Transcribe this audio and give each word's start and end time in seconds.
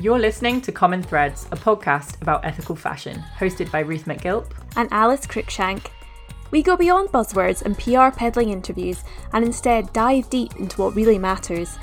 You're 0.00 0.20
listening 0.20 0.60
to 0.60 0.70
Common 0.70 1.02
Threads, 1.02 1.46
a 1.50 1.56
podcast 1.56 2.22
about 2.22 2.44
ethical 2.44 2.76
fashion, 2.76 3.20
hosted 3.36 3.68
by 3.72 3.80
Ruth 3.80 4.04
MacGilp 4.04 4.48
and 4.76 4.88
Alice 4.92 5.26
Cruikshank. 5.26 5.90
We 6.52 6.62
go 6.62 6.76
beyond 6.76 7.08
buzzwords 7.08 7.62
and 7.62 7.76
PR 7.76 8.16
peddling 8.16 8.50
interviews 8.50 9.02
and 9.32 9.44
instead 9.44 9.92
dive 9.92 10.30
deep 10.30 10.54
into 10.54 10.80
what 10.80 10.94
really 10.94 11.18
matters. 11.18 11.76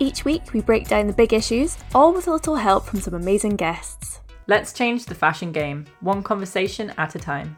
Each 0.00 0.24
week, 0.24 0.52
we 0.52 0.62
break 0.62 0.88
down 0.88 1.06
the 1.06 1.12
big 1.12 1.32
issues, 1.32 1.78
all 1.94 2.12
with 2.12 2.26
a 2.26 2.32
little 2.32 2.56
help 2.56 2.86
from 2.86 3.00
some 3.00 3.14
amazing 3.14 3.54
guests. 3.54 4.18
Let's 4.48 4.72
change 4.72 5.04
the 5.04 5.14
fashion 5.14 5.52
game, 5.52 5.84
one 6.00 6.24
conversation 6.24 6.92
at 6.98 7.14
a 7.14 7.20
time. 7.20 7.56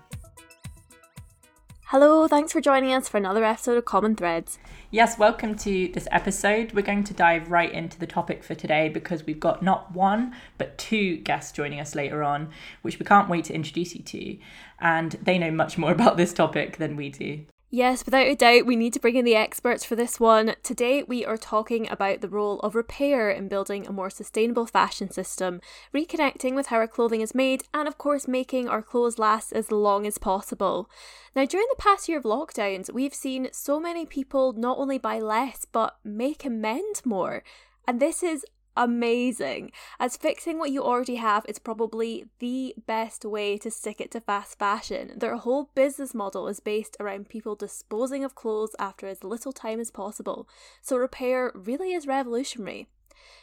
Hello, 1.93 2.27
thanks 2.27 2.53
for 2.53 2.63
joining 2.63 2.95
us 2.95 3.07
for 3.07 3.19
another 3.19 3.45
episode 3.45 3.77
of 3.77 3.85
Common 3.85 4.17
Threads. 4.17 4.59
Yes, 4.91 5.19
welcome 5.19 5.55
to 5.57 5.89
this 5.89 6.09
episode. 6.11 6.73
We're 6.73 6.81
going 6.81 7.05
to 7.05 7.13
dive 7.13 7.51
right 7.51 7.71
into 7.71 7.99
the 7.99 8.07
topic 8.07 8.43
for 8.43 8.55
today 8.55 8.89
because 8.89 9.27
we've 9.27 9.39
got 9.39 9.63
not 9.63 9.93
one, 9.93 10.35
but 10.57 10.79
two 10.79 11.19
guests 11.19 11.53
joining 11.53 11.81
us 11.81 11.95
later 11.95 12.25
on, 12.25 12.49
which 12.81 12.99
we 12.99 13.05
can't 13.05 13.29
wait 13.29 13.45
to 13.45 13.55
introduce 13.55 13.95
you 13.95 14.03
to. 14.05 14.39
And 14.81 15.13
they 15.23 15.37
know 15.37 15.51
much 15.51 15.77
more 15.77 15.93
about 15.93 16.17
this 16.17 16.33
topic 16.33 16.79
than 16.79 16.97
we 16.97 17.11
do. 17.11 17.45
Yes, 17.75 18.05
without 18.05 18.27
a 18.27 18.35
doubt, 18.35 18.67
we 18.67 18.77
need 18.77 18.93
to 18.93 19.01
bring 19.01 19.17
in 19.17 19.25
the 19.25 19.35
experts 19.35 19.83
for 19.83 19.97
this 19.97 20.21
one. 20.21 20.57
Today, 20.63 21.05
we 21.05 21.25
are 21.25 21.39
talking 21.39 21.89
about 21.89 22.21
the 22.21 22.29
role 22.29 22.61
of 22.61 22.75
repair 22.75 23.31
in 23.31 23.49
building 23.49 23.87
a 23.87 23.93
more 23.93 24.11
sustainable 24.11 24.67
fashion 24.67 25.11
system, 25.11 25.63
reconnecting 25.95 26.55
with 26.55 26.67
how 26.67 26.77
our 26.77 26.87
clothing 26.87 27.23
is 27.23 27.35
made, 27.35 27.65
and 27.73 27.89
of 27.89 27.97
course, 27.97 28.29
making 28.29 28.69
our 28.69 28.83
clothes 28.83 29.19
last 29.19 29.55
as 29.55 29.73
long 29.73 30.07
as 30.07 30.19
possible. 30.19 30.91
Now, 31.35 31.47
during 31.47 31.67
the 31.71 31.83
past 31.83 32.11
year 32.11 32.19
of 32.19 32.25
lockdowns, 32.25 32.93
we've 32.93 33.15
seen 33.15 33.49
so 33.53 33.81
many 33.81 34.05
people 34.05 34.53
not 34.53 34.77
only 34.77 34.99
buy 34.99 35.19
less, 35.19 35.65
but 35.65 35.97
make 36.05 36.45
and 36.45 36.61
mend 36.61 37.01
more. 37.07 37.43
And 37.89 38.01
this 38.01 38.23
is 38.23 38.45
amazing. 38.77 39.73
As 39.99 40.17
fixing 40.17 40.59
what 40.59 40.71
you 40.71 40.83
already 40.83 41.17
have 41.17 41.45
is 41.49 41.59
probably 41.59 42.27
the 42.39 42.75
best 42.87 43.25
way 43.25 43.59
to 43.59 43.71
stick 43.71 44.01
it 44.01 44.11
to 44.13 44.21
fast 44.21 44.59
fashion. 44.59 45.13
Their 45.17 45.37
whole 45.37 45.71
business 45.75 46.15
model 46.15 46.49
is 46.49 46.61
based 46.61 46.97
around 47.01 47.29
people 47.29 47.55
disposing 47.55 48.25
of 48.25 48.35
clothes 48.35 48.77
after 48.79 49.07
as 49.07 49.25
little 49.25 49.53
time 49.53 49.81
as 49.81 49.91
possible. 49.91 50.49
So 50.81 50.97
repair 50.97 51.53
really 51.55 51.93
is 51.93 52.07
revolutionary. 52.07 52.89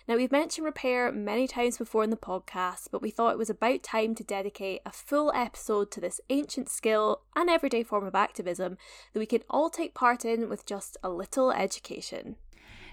Now, 0.08 0.16
we've 0.16 0.32
mentioned 0.32 0.66
repair 0.66 1.12
many 1.12 1.48
times 1.48 1.78
before 1.78 2.04
in 2.04 2.10
the 2.10 2.18
podcast, 2.18 2.88
but 2.92 3.02
we 3.02 3.12
thought 3.12 3.34
it 3.34 3.38
was 3.38 3.50
about 3.50 3.84
time 3.84 4.16
to 4.16 4.24
dedicate 4.24 4.82
a 4.86 4.92
full 4.92 5.32
episode 5.34 5.92
to 5.92 6.02
this 6.02 6.20
ancient 6.30 6.70
skill 6.70 7.22
and 7.36 7.50
everyday 7.50 7.84
form 7.84 8.06
of 8.06 8.16
activism 8.16 8.78
that 9.14 9.20
we 9.20 9.26
can 9.26 9.44
all 9.50 9.70
take 9.70 9.94
part 9.94 10.26
in 10.26 10.50
with 10.50 10.66
just 10.66 10.98
a 11.04 11.10
little 11.10 11.52
education. 11.52 12.38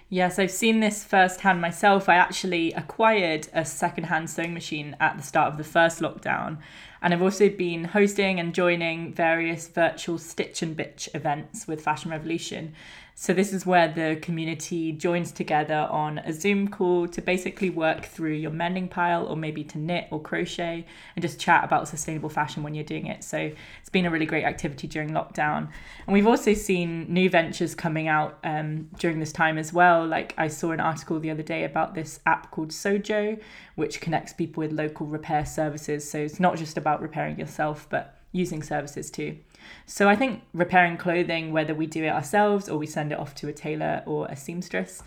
Yes, 0.09 0.39
I've 0.39 0.51
seen 0.51 0.79
this 0.79 1.03
firsthand 1.03 1.59
myself. 1.59 2.07
I 2.07 2.15
actually 2.15 2.71
acquired 2.71 3.49
a 3.53 3.65
secondhand 3.65 4.29
sewing 4.29 4.53
machine 4.53 4.95
at 5.01 5.17
the 5.17 5.23
start 5.23 5.51
of 5.51 5.57
the 5.57 5.65
first 5.65 5.99
lockdown. 5.99 6.59
And 7.01 7.13
I've 7.13 7.21
also 7.21 7.49
been 7.49 7.83
hosting 7.83 8.39
and 8.39 8.55
joining 8.55 9.13
various 9.13 9.67
virtual 9.67 10.17
Stitch 10.17 10.61
and 10.61 10.77
Bitch 10.77 11.13
events 11.13 11.67
with 11.67 11.81
Fashion 11.81 12.11
Revolution. 12.11 12.73
So, 13.19 13.33
this 13.33 13.51
is 13.51 13.65
where 13.65 13.87
the 13.87 14.19
community 14.21 14.91
joins 14.91 15.31
together 15.31 15.87
on 15.89 16.19
a 16.19 16.31
Zoom 16.31 16.67
call 16.67 17.07
to 17.07 17.19
basically 17.19 17.71
work 17.71 18.05
through 18.05 18.33
your 18.33 18.51
mending 18.51 18.87
pile 18.87 19.25
or 19.25 19.35
maybe 19.35 19.63
to 19.63 19.79
knit 19.79 20.07
or 20.11 20.21
crochet 20.21 20.85
and 21.15 21.23
just 21.23 21.39
chat 21.39 21.63
about 21.63 21.87
sustainable 21.87 22.29
fashion 22.29 22.61
when 22.61 22.75
you're 22.75 22.83
doing 22.83 23.07
it. 23.07 23.23
So, 23.23 23.51
it's 23.79 23.89
been 23.89 24.05
a 24.05 24.11
really 24.11 24.27
great 24.27 24.43
activity 24.43 24.85
during 24.85 25.09
lockdown. 25.09 25.67
And 26.05 26.13
we've 26.13 26.27
also 26.27 26.53
seen 26.53 27.11
new 27.11 27.27
ventures 27.27 27.73
coming 27.73 28.07
out 28.07 28.37
um, 28.43 28.87
during 28.99 29.19
this 29.19 29.31
time 29.31 29.57
as 29.57 29.73
well. 29.73 30.05
Like, 30.05 30.35
I 30.37 30.47
saw 30.47 30.69
an 30.69 30.79
article 30.79 31.19
the 31.19 31.31
other 31.31 31.41
day 31.41 31.63
about 31.63 31.95
this 31.95 32.19
app 32.27 32.51
called 32.51 32.69
Sojo, 32.69 33.41
which 33.73 33.99
connects 33.99 34.33
people 34.33 34.61
with 34.61 34.73
local 34.73 35.07
repair 35.07 35.43
services. 35.43 36.07
So, 36.07 36.19
it's 36.19 36.39
not 36.39 36.55
just 36.55 36.77
about 36.77 37.01
repairing 37.01 37.39
yourself, 37.39 37.87
but 37.89 38.15
using 38.31 38.61
services 38.61 39.09
too. 39.09 39.39
So 39.85 40.09
I 40.09 40.15
think 40.15 40.43
repairing 40.53 40.97
clothing, 40.97 41.51
whether 41.51 41.73
we 41.73 41.85
do 41.85 42.03
it 42.03 42.09
ourselves 42.09 42.69
or 42.69 42.77
we 42.77 42.87
send 42.87 43.11
it 43.11 43.19
off 43.19 43.35
to 43.35 43.47
a 43.47 43.53
tailor 43.53 44.03
or 44.05 44.27
a 44.27 44.35
seamstress, 44.35 45.03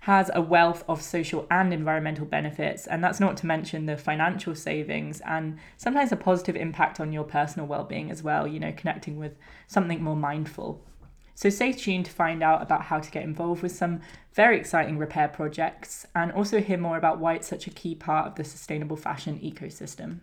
has 0.00 0.30
a 0.34 0.42
wealth 0.42 0.84
of 0.86 1.00
social 1.00 1.46
and 1.50 1.72
environmental 1.72 2.26
benefits. 2.26 2.86
And 2.86 3.02
that's 3.02 3.20
not 3.20 3.38
to 3.38 3.46
mention 3.46 3.86
the 3.86 3.96
financial 3.96 4.54
savings 4.54 5.22
and 5.22 5.58
sometimes 5.78 6.12
a 6.12 6.16
positive 6.16 6.56
impact 6.56 7.00
on 7.00 7.10
your 7.10 7.24
personal 7.24 7.66
well 7.66 7.84
being 7.84 8.10
as 8.10 8.22
well, 8.22 8.46
you 8.46 8.60
know, 8.60 8.72
connecting 8.76 9.18
with 9.18 9.38
something 9.66 10.02
more 10.02 10.16
mindful. 10.16 10.84
So 11.34 11.48
stay 11.48 11.72
tuned 11.72 12.04
to 12.04 12.12
find 12.12 12.42
out 12.42 12.62
about 12.62 12.82
how 12.82 13.00
to 13.00 13.10
get 13.10 13.24
involved 13.24 13.62
with 13.62 13.72
some 13.72 14.02
very 14.34 14.58
exciting 14.58 14.98
repair 14.98 15.26
projects 15.26 16.06
and 16.14 16.30
also 16.32 16.60
hear 16.60 16.78
more 16.78 16.96
about 16.96 17.18
why 17.18 17.34
it's 17.34 17.48
such 17.48 17.66
a 17.66 17.70
key 17.70 17.94
part 17.94 18.26
of 18.26 18.34
the 18.36 18.44
sustainable 18.44 18.96
fashion 18.96 19.40
ecosystem. 19.40 20.20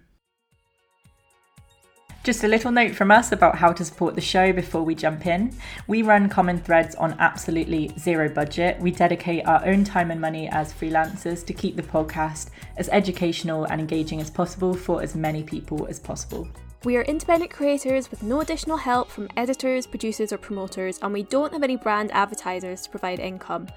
Just 2.23 2.43
a 2.43 2.47
little 2.47 2.71
note 2.71 2.93
from 2.93 3.09
us 3.09 3.31
about 3.31 3.55
how 3.55 3.73
to 3.73 3.83
support 3.83 4.13
the 4.13 4.21
show 4.21 4.53
before 4.53 4.83
we 4.83 4.93
jump 4.93 5.25
in. 5.25 5.57
We 5.87 6.03
run 6.03 6.29
Common 6.29 6.59
Threads 6.59 6.93
on 6.93 7.15
absolutely 7.17 7.91
zero 7.97 8.29
budget. 8.29 8.79
We 8.79 8.91
dedicate 8.91 9.47
our 9.47 9.65
own 9.65 9.83
time 9.83 10.11
and 10.11 10.21
money 10.21 10.47
as 10.47 10.71
freelancers 10.71 11.43
to 11.47 11.53
keep 11.53 11.75
the 11.75 11.81
podcast 11.81 12.51
as 12.77 12.89
educational 12.89 13.65
and 13.65 13.81
engaging 13.81 14.21
as 14.21 14.29
possible 14.29 14.75
for 14.75 15.01
as 15.01 15.15
many 15.15 15.41
people 15.41 15.87
as 15.87 15.99
possible. 15.99 16.47
We 16.83 16.95
are 16.95 17.01
independent 17.01 17.49
creators 17.49 18.11
with 18.11 18.21
no 18.21 18.41
additional 18.41 18.77
help 18.77 19.09
from 19.09 19.27
editors, 19.35 19.87
producers, 19.87 20.31
or 20.31 20.37
promoters, 20.37 20.99
and 21.01 21.11
we 21.11 21.23
don't 21.23 21.53
have 21.53 21.63
any 21.63 21.75
brand 21.75 22.11
advertisers 22.11 22.83
to 22.83 22.89
provide 22.91 23.19
income. 23.19 23.67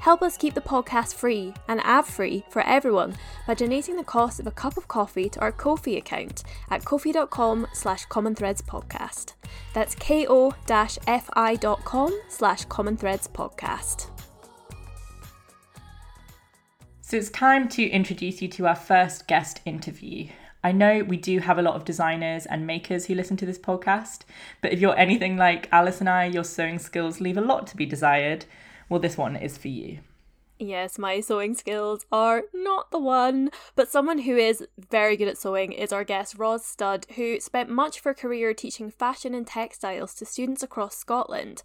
Help 0.00 0.22
us 0.22 0.36
keep 0.36 0.54
the 0.54 0.60
podcast 0.60 1.14
free 1.14 1.52
and 1.66 1.80
ad 1.82 2.04
free 2.04 2.44
for 2.50 2.62
everyone 2.62 3.16
by 3.46 3.54
donating 3.54 3.96
the 3.96 4.04
cost 4.04 4.38
of 4.38 4.46
a 4.46 4.52
cup 4.52 4.76
of 4.76 4.86
coffee 4.86 5.28
to 5.28 5.40
our 5.40 5.50
Ko-fi 5.50 5.96
account 5.96 6.44
at 6.70 6.84
ko-fi.com 6.84 7.66
slash 7.72 8.04
common 8.06 8.34
threads 8.34 8.62
podcast. 8.62 9.32
That's 9.74 9.96
ko-fi.com 9.96 10.60
slash 12.28 12.64
common 12.66 12.96
threads 12.96 13.26
podcast. 13.28 14.10
So 17.00 17.16
it's 17.16 17.30
time 17.30 17.68
to 17.70 17.88
introduce 17.88 18.40
you 18.40 18.48
to 18.48 18.68
our 18.68 18.76
first 18.76 19.26
guest 19.26 19.60
interview. 19.64 20.28
I 20.62 20.72
know 20.72 21.02
we 21.02 21.16
do 21.16 21.38
have 21.40 21.58
a 21.58 21.62
lot 21.62 21.74
of 21.74 21.84
designers 21.84 22.46
and 22.46 22.66
makers 22.66 23.06
who 23.06 23.14
listen 23.14 23.36
to 23.38 23.46
this 23.46 23.58
podcast, 23.58 24.22
but 24.60 24.72
if 24.72 24.80
you're 24.80 24.98
anything 24.98 25.36
like 25.36 25.68
Alice 25.72 26.00
and 26.00 26.08
I, 26.08 26.26
your 26.26 26.44
sewing 26.44 26.78
skills 26.78 27.20
leave 27.20 27.36
a 27.36 27.40
lot 27.40 27.66
to 27.68 27.76
be 27.76 27.86
desired 27.86 28.44
well, 28.88 29.00
this 29.00 29.16
one 29.16 29.36
is 29.36 29.58
for 29.58 29.68
you. 29.68 29.98
Yes, 30.60 30.98
my 30.98 31.20
sewing 31.20 31.54
skills 31.54 32.04
are 32.10 32.42
not 32.52 32.90
the 32.90 32.98
one, 32.98 33.50
but 33.76 33.88
someone 33.88 34.18
who 34.18 34.36
is 34.36 34.66
very 34.90 35.16
good 35.16 35.28
at 35.28 35.38
sewing 35.38 35.70
is 35.70 35.92
our 35.92 36.02
guest 36.02 36.36
Ros 36.36 36.66
Studd, 36.66 37.06
who 37.14 37.38
spent 37.38 37.70
much 37.70 37.98
of 37.98 38.04
her 38.04 38.14
career 38.14 38.52
teaching 38.52 38.90
fashion 38.90 39.34
and 39.34 39.46
textiles 39.46 40.14
to 40.14 40.26
students 40.26 40.64
across 40.64 40.96
Scotland. 40.96 41.62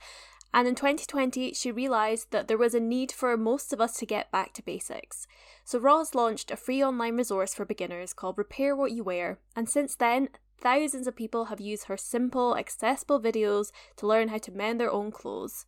And 0.54 0.68
in 0.68 0.76
2020, 0.76 1.54
she 1.54 1.72
realised 1.72 2.30
that 2.30 2.48
there 2.48 2.58
was 2.60 2.76
a 2.76 2.80
need 2.80 3.12
for 3.12 3.36
most 3.36 3.74
of 3.74 3.82
us 3.82 3.98
to 3.98 4.06
get 4.06 4.32
back 4.32 4.54
to 4.54 4.62
basics. 4.62 5.26
So 5.64 5.80
Ros 5.80 6.14
launched 6.14 6.52
a 6.52 6.56
free 6.56 6.84
online 6.84 7.18
resource 7.18 7.56
for 7.56 7.66
beginners 7.66 8.14
called 8.14 8.38
Repair 8.38 8.76
What 8.76 8.92
You 8.92 9.04
Wear, 9.04 9.40
and 9.56 9.68
since 9.68 9.96
then, 9.96 10.30
thousands 10.62 11.08
of 11.08 11.16
people 11.16 11.46
have 11.46 11.60
used 11.60 11.86
her 11.86 11.98
simple, 11.98 12.56
accessible 12.56 13.20
videos 13.20 13.72
to 13.98 14.06
learn 14.06 14.28
how 14.28 14.38
to 14.38 14.52
mend 14.52 14.80
their 14.80 14.92
own 14.92 15.12
clothes. 15.12 15.66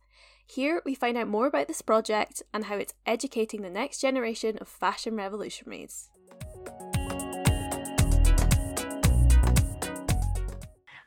Here, 0.48 0.80
we 0.84 0.94
find 0.94 1.18
out 1.18 1.26
more 1.26 1.48
about 1.48 1.66
this 1.66 1.82
project 1.82 2.40
and 2.54 2.66
how 2.66 2.76
it's 2.76 2.94
educating 3.04 3.62
the 3.62 3.70
next 3.70 4.00
generation 4.00 4.56
of 4.60 4.68
fashion 4.68 5.16
revolutionaries. 5.16 6.08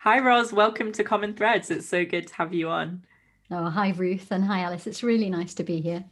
Hi, 0.02 0.20
Ros. 0.20 0.52
Welcome 0.52 0.92
to 0.92 1.06
Common 1.06 1.36
Threads. 1.36 1.72
It's 1.72 1.88
so 1.88 2.04
good 2.04 2.28
to 2.28 2.36
have 2.36 2.54
you 2.54 2.68
on. 2.68 3.06
Oh, 3.50 3.70
hi, 3.70 3.94
Ruth, 3.96 4.30
and 4.30 4.44
hi, 4.44 4.60
Alice. 4.60 4.86
It's 4.86 5.04
really 5.04 5.30
nice 5.30 5.54
to 5.56 5.64
be 5.64 5.80
here. 5.80 6.04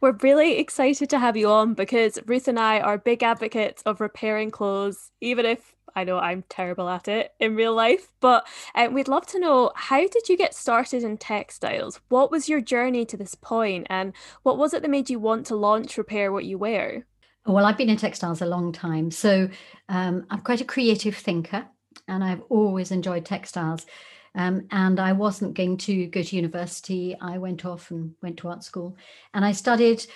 We're 0.00 0.16
really 0.22 0.58
excited 0.58 1.10
to 1.10 1.18
have 1.18 1.36
you 1.36 1.50
on 1.50 1.74
because 1.74 2.20
Ruth 2.26 2.46
and 2.46 2.58
I 2.58 2.78
are 2.78 2.98
big 2.98 3.24
advocates 3.24 3.82
of 3.82 4.00
repairing 4.00 4.52
clothes, 4.52 5.10
even 5.20 5.44
if 5.44 5.74
I 5.94 6.04
know 6.04 6.18
I'm 6.18 6.44
terrible 6.48 6.88
at 6.88 7.08
it 7.08 7.32
in 7.40 7.56
real 7.56 7.74
life, 7.74 8.08
but 8.20 8.46
um, 8.74 8.94
we'd 8.94 9.08
love 9.08 9.26
to 9.28 9.38
know 9.38 9.72
how 9.74 10.00
did 10.00 10.28
you 10.28 10.36
get 10.36 10.54
started 10.54 11.02
in 11.02 11.18
textiles? 11.18 12.00
What 12.08 12.30
was 12.30 12.48
your 12.48 12.60
journey 12.60 13.04
to 13.06 13.16
this 13.16 13.34
point, 13.34 13.86
and 13.90 14.12
what 14.42 14.58
was 14.58 14.74
it 14.74 14.82
that 14.82 14.90
made 14.90 15.10
you 15.10 15.18
want 15.18 15.46
to 15.46 15.56
launch 15.56 15.98
Repair 15.98 16.32
What 16.32 16.44
You 16.44 16.58
Wear? 16.58 17.06
Well, 17.46 17.64
I've 17.64 17.78
been 17.78 17.90
in 17.90 17.96
textiles 17.96 18.42
a 18.42 18.46
long 18.46 18.72
time, 18.72 19.10
so 19.10 19.48
um, 19.88 20.26
I'm 20.30 20.40
quite 20.40 20.60
a 20.60 20.64
creative 20.64 21.16
thinker, 21.16 21.66
and 22.06 22.22
I've 22.22 22.42
always 22.48 22.90
enjoyed 22.90 23.24
textiles. 23.24 23.86
Um, 24.34 24.68
and 24.70 25.00
I 25.00 25.12
wasn't 25.12 25.54
going 25.54 25.76
to 25.78 26.06
go 26.06 26.22
to 26.22 26.36
university. 26.36 27.16
I 27.20 27.38
went 27.38 27.64
off 27.64 27.90
and 27.90 28.14
went 28.22 28.36
to 28.38 28.48
art 28.48 28.62
school, 28.62 28.96
and 29.34 29.44
I 29.44 29.52
studied 29.52 30.06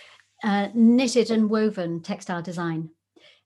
uh, 0.44 0.68
knitted 0.74 1.30
and 1.30 1.50
woven 1.50 2.00
textile 2.00 2.42
design 2.42 2.90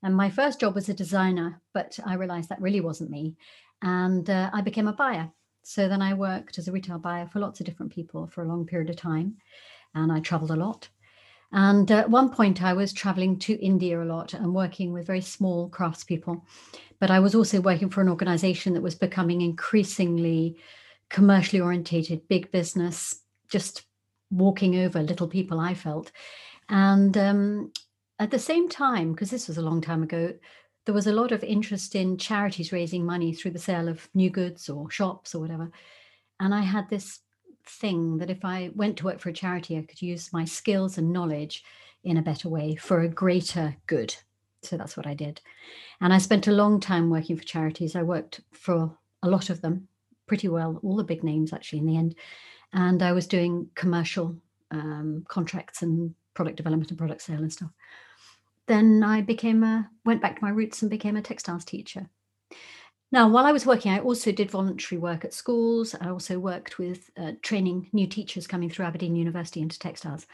and 0.03 0.15
my 0.15 0.31
first 0.31 0.61
job 0.61 0.75
was 0.75 0.89
a 0.89 0.95
designer, 0.95 1.61
but 1.75 1.99
I 2.05 2.15
realized 2.15 2.49
that 2.49 2.61
really 2.61 2.81
wasn't 2.81 3.11
me. 3.11 3.37
And 3.83 4.29
uh, 4.29 4.51
I 4.53 4.61
became 4.61 4.89
a 4.89 4.93
buyer. 4.93 5.31
So 5.63 5.89
then 5.89 6.03
I 6.03 6.15
worked 6.15 6.59
as 6.59 6.69
a 6.69 6.73
retail 6.73 6.99
buyer 6.99 7.27
for 7.27 7.41
lots 7.41 7.61
of 7.61 7.67
different 7.67 7.93
people 7.93 8.27
for 8.29 8.43
a 8.43 8.49
long 8.49 8.65
period 8.65 8.91
of 8.91 8.97
time. 8.97 9.37
And 9.95 10.11
I 10.13 10.21
traveled 10.21 10.51
a 10.51 10.57
lot. 10.57 10.89
And 11.53 11.91
at 11.91 12.11
one 12.11 12.31
point, 12.31 12.63
I 12.63 12.75
was 12.75 12.93
traveling 12.93 13.39
to 13.41 13.55
India 13.55 14.03
a 14.03 14.05
lot 14.05 14.35
and 14.35 14.55
working 14.55 14.93
with 14.93 15.07
very 15.07 15.21
small 15.21 15.71
craftspeople. 15.71 16.43
But 17.01 17.11
I 17.11 17.21
was 17.21 17.35
also 17.35 17.61
working 17.61 17.91
for 17.91 18.01
an 18.01 18.09
organization 18.09 18.75
that 18.75 18.83
was 18.83 18.95
becoming 18.95 19.41
increasingly 19.41 20.57
commercially 21.09 21.61
orientated, 21.61 22.29
big 22.29 22.51
business, 22.51 23.23
just 23.49 23.85
walking 24.31 24.77
over 24.77 25.03
little 25.03 25.29
people, 25.29 25.59
I 25.59 25.75
felt. 25.75 26.13
And 26.69 27.17
um, 27.17 27.73
at 28.19 28.31
the 28.31 28.39
same 28.39 28.69
time, 28.69 29.13
because 29.13 29.31
this 29.31 29.49
was 29.49 29.59
a 29.59 29.63
long 29.63 29.81
time 29.81 30.03
ago, 30.03 30.35
there 30.87 30.95
was 30.95 31.07
a 31.07 31.13
lot 31.13 31.33
of 31.33 31.45
interest 31.45 31.95
in 31.95 32.17
charities 32.17 32.73
raising 32.73 33.05
money 33.05 33.33
through 33.33 33.51
the 33.51 33.59
sale 33.59 33.89
of 33.89 34.09
new 34.15 34.31
goods 34.31 34.69
or 34.69 34.91
shops 34.91 35.35
or 35.35 35.41
whatever. 35.41 35.71
And 36.41 36.55
I 36.55 36.63
had 36.63 36.89
this 36.89 37.21
thing 37.67 38.19
that 38.19 38.31
if 38.31 38.45
I 38.45 38.71
went 38.75 38.97
to 38.99 39.05
work 39.05 39.21
for 39.21 39.29
a 39.29 39.35
charity, 39.35 39.77
I 39.77 39.83
could 39.83 40.01
use 40.01 40.33
my 40.33 40.45
skills 40.45 40.99
and 40.99 41.13
knowledge 41.13 41.63
in 42.05 42.17
a 42.17 42.23
better 42.23 42.49
way 42.49 42.75
for 42.75 43.01
a 43.01 43.09
greater 43.09 43.77
good. 43.87 44.15
So 44.63 44.77
that's 44.77 44.97
what 44.97 45.07
I 45.07 45.15
did. 45.15 45.41
And 46.01 46.13
I 46.13 46.19
spent 46.19 46.49
a 46.49 46.53
long 46.53 46.81
time 46.81 47.11
working 47.11 47.37
for 47.37 47.45
charities. 47.45 47.95
I 47.95 48.03
worked 48.03 48.41
for 48.53 48.97
a 49.23 49.29
lot 49.29 49.51
of 49.51 49.61
them, 49.61 49.89
pretty 50.27 50.49
well, 50.49 50.81
all 50.83 50.97
the 50.97 51.05
big 51.05 51.23
names 51.23 51.53
actually 51.53 51.81
in 51.81 51.87
the 51.87 51.97
end. 51.97 52.15
And 52.73 53.03
I 53.03 53.13
was 53.13 53.27
doing 53.27 53.69
commercial 53.75 54.37
um, 54.71 55.25
contracts 55.29 55.83
and 55.83 56.15
product 56.35 56.57
development 56.57 56.91
and 56.91 56.99
product 56.99 57.23
sale 57.23 57.39
and 57.39 57.53
stuff. 57.53 57.71
Then 58.69 59.03
I 59.03 59.23
became 59.23 59.65
a 59.65 59.91
went 60.05 60.23
back 60.23 60.39
to 60.39 60.45
my 60.45 60.51
roots 60.51 60.83
and 60.83 60.91
became 60.91 61.17
a 61.17 61.23
textiles 61.23 61.65
teacher. 61.65 62.09
Now, 63.11 63.29
while 63.31 63.47
I 63.47 63.53
was 63.53 63.65
working, 63.65 63.91
I 63.91 64.01
also 64.01 64.31
did 64.31 64.51
voluntary 64.51 64.99
work 64.99 65.25
at 65.25 65.33
schools. 65.33 65.95
I 65.99 66.11
also 66.11 66.39
worked 66.39 66.79
with 66.79 67.11
uh, 67.17 67.33
training 67.43 67.89
new 67.95 68.07
teachers 68.07 68.47
coming 68.47 68.69
through 68.69 68.85
Aberdeen 68.85 69.17
University 69.17 69.63
into 69.63 69.79
textiles. 69.79 70.27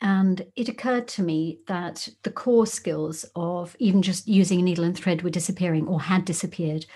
And 0.00 0.44
it 0.56 0.68
occurred 0.68 1.06
to 1.08 1.22
me 1.22 1.60
that 1.68 2.08
the 2.24 2.32
core 2.32 2.66
skills 2.66 3.24
of 3.36 3.76
even 3.78 4.02
just 4.02 4.26
using 4.26 4.58
a 4.58 4.62
needle 4.62 4.84
and 4.84 4.96
thread 4.96 5.22
were 5.22 5.30
disappearing 5.30 5.86
or 5.86 6.00
had 6.00 6.24
disappeared. 6.24 6.86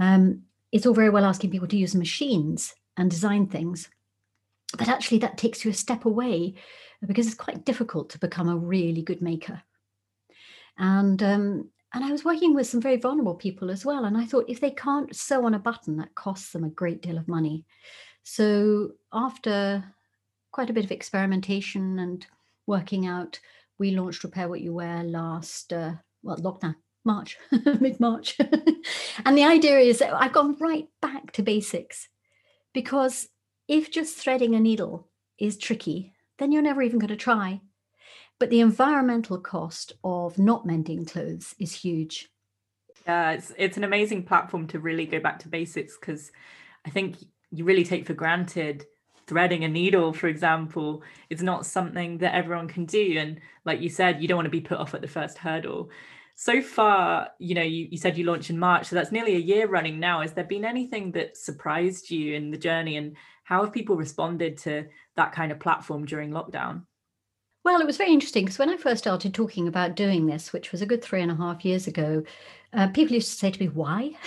Um, 0.00 0.42
it's 0.72 0.86
all 0.86 0.94
very 0.94 1.10
well 1.10 1.24
asking 1.24 1.50
people 1.50 1.68
to 1.68 1.76
use 1.76 1.94
machines 1.94 2.74
and 2.96 3.08
design 3.10 3.46
things, 3.46 3.88
but 4.76 4.88
actually, 4.88 5.18
that 5.18 5.38
takes 5.38 5.64
you 5.64 5.70
a 5.70 5.74
step 5.74 6.04
away 6.04 6.54
because 7.06 7.26
it's 7.26 7.36
quite 7.36 7.64
difficult 7.64 8.10
to 8.10 8.18
become 8.18 8.48
a 8.48 8.56
really 8.56 9.02
good 9.02 9.22
maker. 9.22 9.62
And 10.78 11.22
um, 11.22 11.70
and 11.94 12.04
I 12.04 12.10
was 12.10 12.24
working 12.24 12.54
with 12.54 12.66
some 12.66 12.80
very 12.80 12.96
vulnerable 12.96 13.36
people 13.36 13.70
as 13.70 13.84
well. 13.84 14.04
And 14.04 14.16
I 14.18 14.24
thought 14.24 14.46
if 14.48 14.60
they 14.60 14.72
can't 14.72 15.14
sew 15.14 15.46
on 15.46 15.54
a 15.54 15.60
button, 15.60 15.96
that 15.98 16.14
costs 16.16 16.50
them 16.50 16.64
a 16.64 16.70
great 16.70 17.00
deal 17.00 17.16
of 17.16 17.28
money. 17.28 17.64
So 18.24 18.92
after 19.12 19.84
quite 20.50 20.70
a 20.70 20.72
bit 20.72 20.84
of 20.84 20.90
experimentation 20.90 22.00
and 22.00 22.26
working 22.66 23.06
out, 23.06 23.38
we 23.78 23.92
launched 23.92 24.24
Repair 24.24 24.48
What 24.48 24.60
You 24.60 24.72
Wear 24.72 25.04
last, 25.04 25.72
uh, 25.72 25.92
well, 26.22 26.36
lockdown, 26.38 26.74
March, 27.04 27.38
mid 27.80 28.00
March. 28.00 28.38
and 29.24 29.38
the 29.38 29.44
idea 29.44 29.78
is 29.78 30.02
I've 30.02 30.32
gone 30.32 30.56
right 30.58 30.88
back 31.00 31.30
to 31.32 31.42
basics 31.42 32.08
because 32.72 33.28
if 33.68 33.90
just 33.90 34.16
threading 34.16 34.54
a 34.56 34.60
needle 34.60 35.08
is 35.38 35.56
tricky, 35.56 36.12
then 36.38 36.50
you're 36.50 36.62
never 36.62 36.82
even 36.82 36.98
going 36.98 37.08
to 37.08 37.16
try. 37.16 37.60
But 38.38 38.50
the 38.50 38.60
environmental 38.60 39.38
cost 39.38 39.92
of 40.02 40.38
not 40.38 40.66
mending 40.66 41.04
clothes 41.04 41.54
is 41.58 41.72
huge. 41.72 42.28
Yeah, 43.06 43.32
it's 43.32 43.52
it's 43.56 43.76
an 43.76 43.84
amazing 43.84 44.24
platform 44.24 44.66
to 44.68 44.78
really 44.78 45.06
go 45.06 45.20
back 45.20 45.38
to 45.40 45.48
basics 45.48 45.96
because 45.98 46.32
I 46.86 46.90
think 46.90 47.16
you 47.50 47.64
really 47.64 47.84
take 47.84 48.06
for 48.06 48.14
granted 48.14 48.86
threading 49.26 49.64
a 49.64 49.68
needle, 49.68 50.12
for 50.12 50.28
example, 50.28 51.02
is 51.30 51.42
not 51.42 51.66
something 51.66 52.18
that 52.18 52.34
everyone 52.34 52.68
can 52.68 52.84
do. 52.84 53.16
And 53.18 53.40
like 53.64 53.80
you 53.80 53.88
said, 53.88 54.20
you 54.20 54.28
don't 54.28 54.36
want 54.36 54.46
to 54.46 54.50
be 54.50 54.60
put 54.60 54.78
off 54.78 54.94
at 54.94 55.00
the 55.00 55.08
first 55.08 55.38
hurdle. 55.38 55.90
So 56.36 56.60
far, 56.60 57.28
you 57.38 57.54
know, 57.54 57.62
you, 57.62 57.88
you 57.90 57.96
said 57.96 58.18
you 58.18 58.24
launched 58.24 58.50
in 58.50 58.58
March, 58.58 58.86
so 58.86 58.96
that's 58.96 59.12
nearly 59.12 59.36
a 59.36 59.38
year 59.38 59.68
running 59.68 60.00
now. 60.00 60.20
Has 60.20 60.32
there 60.32 60.44
been 60.44 60.64
anything 60.64 61.12
that 61.12 61.36
surprised 61.36 62.10
you 62.10 62.34
in 62.34 62.50
the 62.50 62.58
journey 62.58 62.96
and 62.96 63.16
how 63.44 63.62
have 63.62 63.72
people 63.72 63.96
responded 63.96 64.58
to 64.58 64.86
that 65.16 65.32
kind 65.32 65.52
of 65.52 65.60
platform 65.60 66.04
during 66.04 66.30
lockdown? 66.30 66.82
Well, 67.64 67.80
it 67.80 67.86
was 67.86 67.96
very 67.96 68.12
interesting 68.12 68.44
because 68.44 68.58
when 68.58 68.68
I 68.68 68.76
first 68.76 69.02
started 69.02 69.32
talking 69.32 69.68
about 69.68 69.96
doing 69.96 70.26
this, 70.26 70.52
which 70.52 70.70
was 70.70 70.82
a 70.82 70.86
good 70.86 71.02
three 71.02 71.22
and 71.22 71.30
a 71.30 71.34
half 71.34 71.64
years 71.64 71.86
ago, 71.86 72.22
uh, 72.74 72.88
people 72.88 73.14
used 73.14 73.30
to 73.30 73.38
say 73.38 73.50
to 73.50 73.60
me, 73.60 73.68
Why? 73.68 74.12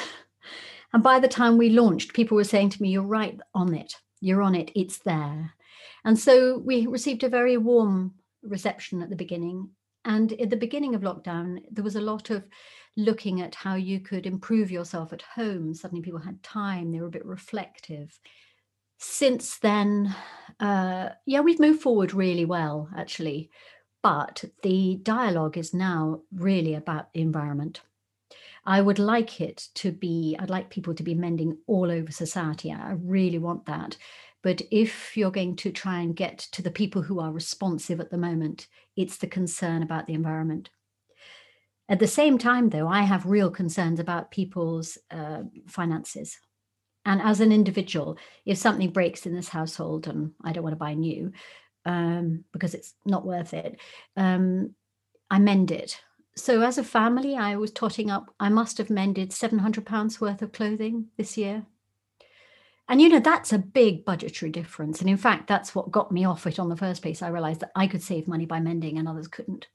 And 0.93 1.03
by 1.03 1.19
the 1.19 1.27
time 1.27 1.57
we 1.57 1.69
launched, 1.69 2.13
people 2.13 2.37
were 2.37 2.45
saying 2.45 2.69
to 2.69 2.81
me, 2.81 2.89
You're 2.89 3.03
right 3.03 3.37
on 3.53 3.75
it. 3.75 3.93
You're 4.21 4.41
on 4.41 4.55
it. 4.55 4.71
It's 4.73 4.99
there. 4.99 5.53
And 6.05 6.17
so 6.17 6.57
we 6.57 6.87
received 6.87 7.23
a 7.23 7.29
very 7.29 7.57
warm 7.57 8.15
reception 8.41 9.03
at 9.03 9.09
the 9.09 9.15
beginning. 9.15 9.69
And 10.05 10.31
at 10.41 10.49
the 10.49 10.55
beginning 10.55 10.95
of 10.95 11.01
lockdown, 11.01 11.59
there 11.69 11.83
was 11.83 11.97
a 11.97 12.01
lot 12.01 12.29
of 12.29 12.47
looking 12.95 13.41
at 13.41 13.53
how 13.53 13.75
you 13.75 13.99
could 13.99 14.25
improve 14.25 14.71
yourself 14.71 15.11
at 15.13 15.21
home. 15.21 15.73
Suddenly 15.73 16.01
people 16.01 16.21
had 16.21 16.41
time, 16.41 16.91
they 16.91 17.01
were 17.01 17.07
a 17.07 17.11
bit 17.11 17.25
reflective 17.25 18.17
since 18.97 19.57
then, 19.59 20.15
uh, 20.59 21.09
yeah, 21.25 21.41
we've 21.41 21.59
moved 21.59 21.81
forward 21.81 22.13
really 22.13 22.45
well, 22.45 22.89
actually. 22.95 23.49
But 24.03 24.43
the 24.63 24.99
dialogue 25.03 25.57
is 25.57 25.73
now 25.73 26.21
really 26.33 26.75
about 26.75 27.13
the 27.13 27.21
environment. 27.21 27.81
I 28.65 28.81
would 28.81 28.99
like 28.99 29.39
it 29.39 29.69
to 29.75 29.91
be, 29.91 30.35
I'd 30.39 30.49
like 30.49 30.69
people 30.69 30.93
to 30.93 31.03
be 31.03 31.15
mending 31.15 31.57
all 31.67 31.89
over 31.89 32.11
society. 32.11 32.71
I 32.71 32.93
really 33.01 33.39
want 33.39 33.65
that. 33.65 33.97
But 34.43 34.61
if 34.71 35.17
you're 35.17 35.31
going 35.31 35.55
to 35.57 35.71
try 35.71 36.01
and 36.01 36.15
get 36.15 36.39
to 36.51 36.61
the 36.61 36.71
people 36.71 37.01
who 37.01 37.19
are 37.19 37.31
responsive 37.31 37.99
at 37.99 38.11
the 38.11 38.17
moment, 38.17 38.67
it's 38.95 39.17
the 39.17 39.27
concern 39.27 39.83
about 39.83 40.05
the 40.05 40.13
environment. 40.13 40.69
At 41.89 41.99
the 41.99 42.07
same 42.07 42.37
time, 42.37 42.69
though, 42.69 42.87
I 42.87 43.01
have 43.03 43.25
real 43.25 43.49
concerns 43.49 43.99
about 43.99 44.31
people's 44.31 44.97
uh, 45.09 45.43
finances. 45.67 46.37
And 47.07 47.21
as 47.21 47.39
an 47.39 47.53
individual, 47.53 48.17
if 48.45 48.57
something 48.57 48.89
breaks 48.89 49.25
in 49.25 49.33
this 49.33 49.47
household 49.47 50.07
and 50.07 50.33
I 50.43 50.51
don't 50.51 50.63
want 50.63 50.73
to 50.73 50.77
buy 50.77 50.93
new 50.93 51.31
um, 51.85 52.43
because 52.51 52.73
it's 52.73 52.95
not 53.05 53.25
worth 53.25 53.53
it, 53.53 53.79
um, 54.17 54.75
I 55.31 55.39
mend 55.39 55.71
it. 55.71 56.01
So 56.35 56.61
as 56.61 56.77
a 56.77 56.83
family, 56.83 57.37
I 57.37 57.55
was 57.55 57.71
totting 57.71 58.11
up, 58.11 58.35
I 58.41 58.49
must 58.49 58.77
have 58.77 58.89
mended 58.89 59.31
£700 59.31 60.19
worth 60.19 60.41
of 60.41 60.51
clothing 60.51 61.07
this 61.15 61.37
year. 61.37 61.65
And 62.89 63.01
you 63.01 63.07
know, 63.07 63.21
that's 63.21 63.53
a 63.53 63.57
big 63.57 64.03
budgetary 64.03 64.51
difference. 64.51 64.99
And 64.99 65.09
in 65.09 65.17
fact, 65.17 65.47
that's 65.47 65.73
what 65.73 65.91
got 65.91 66.11
me 66.11 66.25
off 66.25 66.45
it 66.45 66.59
on 66.59 66.67
the 66.67 66.75
first 66.75 67.01
place. 67.01 67.21
I 67.21 67.29
realized 67.29 67.61
that 67.61 67.71
I 67.73 67.87
could 67.87 68.03
save 68.03 68.27
money 68.27 68.45
by 68.45 68.59
mending 68.59 68.97
and 68.97 69.07
others 69.07 69.29
couldn't. 69.29 69.69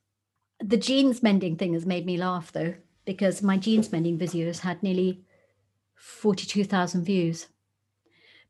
The 0.60 0.76
jeans 0.76 1.22
mending 1.22 1.56
thing 1.56 1.72
has 1.72 1.86
made 1.86 2.04
me 2.04 2.18
laugh 2.18 2.52
though, 2.52 2.74
because 3.06 3.42
my 3.42 3.56
jeans 3.56 3.90
mending 3.90 4.18
videos 4.18 4.58
had 4.58 4.82
nearly 4.82 5.24
42,000 6.02 7.04
views. 7.04 7.46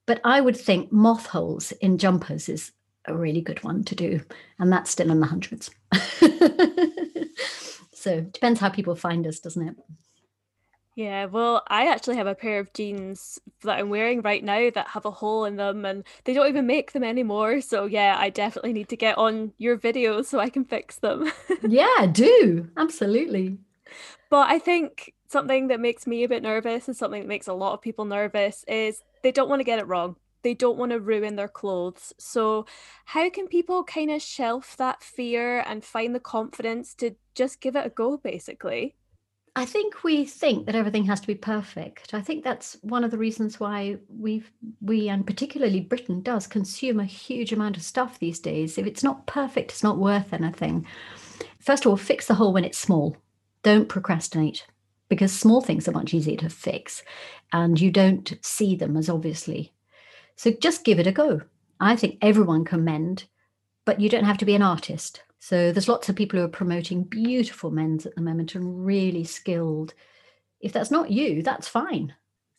But 0.06 0.23
I 0.25 0.40
would 0.40 0.56
think 0.56 0.90
moth 0.90 1.26
holes 1.26 1.71
in 1.73 1.99
jumpers 1.99 2.49
is 2.49 2.73
a 3.04 3.14
really 3.14 3.42
good 3.42 3.62
one 3.62 3.85
to 3.85 3.94
do. 3.94 4.23
And 4.59 4.73
that's 4.73 4.90
still 4.90 5.11
in 5.11 5.21
the 5.21 5.26
hundreds. 5.26 5.71
so 7.92 8.11
it 8.11 8.32
depends 8.32 8.59
how 8.59 8.71
people 8.71 8.97
find 8.97 9.26
us, 9.26 9.38
doesn't 9.38 9.68
it? 9.68 9.76
Yeah, 10.97 11.26
well, 11.26 11.62
I 11.68 11.88
actually 11.88 12.16
have 12.16 12.26
a 12.26 12.35
pair 12.35 12.59
of 12.59 12.73
jeans 12.73 13.38
that 13.62 13.78
I'm 13.78 13.90
wearing 13.90 14.23
right 14.23 14.42
now 14.42 14.71
that 14.71 14.88
have 14.88 15.04
a 15.04 15.11
hole 15.11 15.44
in 15.44 15.56
them 15.56 15.85
and 15.85 16.04
they 16.25 16.35
don't 16.35 16.49
even 16.49 16.66
make 16.66 16.92
them 16.92 17.04
anymore. 17.04 17.61
So, 17.61 17.85
yeah, 17.85 18.16
I 18.18 18.30
definitely 18.30 18.73
need 18.73 18.88
to 18.88 18.97
get 18.97 19.18
on 19.18 19.52
your 19.59 19.78
videos 19.78 20.26
so 20.26 20.40
I 20.40 20.49
can 20.49 20.64
fix 20.64 20.97
them. 20.97 21.30
yeah, 21.62 22.06
do. 22.11 22.68
Absolutely. 22.76 23.59
But 24.30 24.50
I 24.50 24.59
think 24.59 25.14
something 25.32 25.68
that 25.68 25.80
makes 25.80 26.06
me 26.06 26.22
a 26.22 26.28
bit 26.28 26.42
nervous 26.42 26.86
and 26.86 26.96
something 26.96 27.22
that 27.22 27.28
makes 27.28 27.48
a 27.48 27.54
lot 27.54 27.72
of 27.72 27.82
people 27.82 28.04
nervous 28.04 28.64
is 28.68 29.02
they 29.22 29.32
don't 29.32 29.48
want 29.48 29.60
to 29.60 29.64
get 29.64 29.78
it 29.78 29.86
wrong. 29.88 30.16
They 30.42 30.54
don't 30.54 30.78
want 30.78 30.92
to 30.92 31.00
ruin 31.00 31.36
their 31.36 31.48
clothes. 31.48 32.12
So, 32.18 32.66
how 33.06 33.30
can 33.30 33.46
people 33.46 33.84
kind 33.84 34.10
of 34.10 34.20
shelf 34.20 34.76
that 34.76 35.02
fear 35.02 35.60
and 35.60 35.84
find 35.84 36.14
the 36.14 36.20
confidence 36.20 36.94
to 36.96 37.12
just 37.34 37.60
give 37.60 37.76
it 37.76 37.86
a 37.86 37.90
go, 37.90 38.16
basically? 38.16 38.96
I 39.54 39.66
think 39.66 40.02
we 40.02 40.24
think 40.24 40.66
that 40.66 40.74
everything 40.74 41.04
has 41.04 41.20
to 41.20 41.26
be 41.26 41.34
perfect. 41.34 42.14
I 42.14 42.22
think 42.22 42.42
that's 42.42 42.78
one 42.80 43.04
of 43.04 43.10
the 43.10 43.18
reasons 43.18 43.60
why 43.60 43.98
we've 44.08 44.50
we 44.80 45.08
and 45.08 45.26
particularly 45.26 45.80
Britain 45.80 46.22
does 46.22 46.46
consume 46.46 46.98
a 46.98 47.04
huge 47.04 47.52
amount 47.52 47.76
of 47.76 47.82
stuff 47.82 48.18
these 48.18 48.40
days. 48.40 48.78
If 48.78 48.86
it's 48.86 49.04
not 49.04 49.26
perfect, 49.26 49.70
it's 49.70 49.82
not 49.82 49.98
worth 49.98 50.32
anything. 50.32 50.86
First 51.60 51.84
of 51.84 51.90
all, 51.90 51.96
fix 51.96 52.26
the 52.26 52.34
hole 52.34 52.52
when 52.52 52.64
it's 52.64 52.78
small. 52.78 53.16
Don't 53.62 53.88
procrastinate 53.88 54.66
because 55.12 55.31
small 55.31 55.61
things 55.61 55.87
are 55.87 55.92
much 55.92 56.14
easier 56.14 56.38
to 56.38 56.49
fix 56.49 57.02
and 57.52 57.78
you 57.78 57.90
don't 57.90 58.33
see 58.40 58.75
them 58.75 58.97
as 58.97 59.11
obviously. 59.11 59.71
So 60.37 60.52
just 60.52 60.85
give 60.85 60.99
it 60.99 61.07
a 61.07 61.12
go. 61.12 61.42
I 61.78 61.97
think 61.97 62.16
everyone 62.23 62.64
can 62.64 62.83
mend, 62.83 63.26
but 63.85 64.00
you 64.00 64.09
don't 64.09 64.25
have 64.25 64.38
to 64.38 64.47
be 64.47 64.54
an 64.54 64.62
artist. 64.62 65.23
So 65.38 65.71
there's 65.71 65.87
lots 65.87 66.09
of 66.09 66.16
people 66.16 66.38
who 66.38 66.47
are 66.47 66.49
promoting 66.49 67.04
beautiful 67.04 67.71
mends 67.71 68.07
at 68.07 68.14
the 68.14 68.23
moment 68.23 68.54
and 68.54 68.87
really 68.87 69.25
skilled. 69.25 69.92
If 70.61 70.73
that's 70.73 70.90
not 70.90 71.11
you, 71.11 71.42
that's 71.42 71.69
fine. 71.69 72.14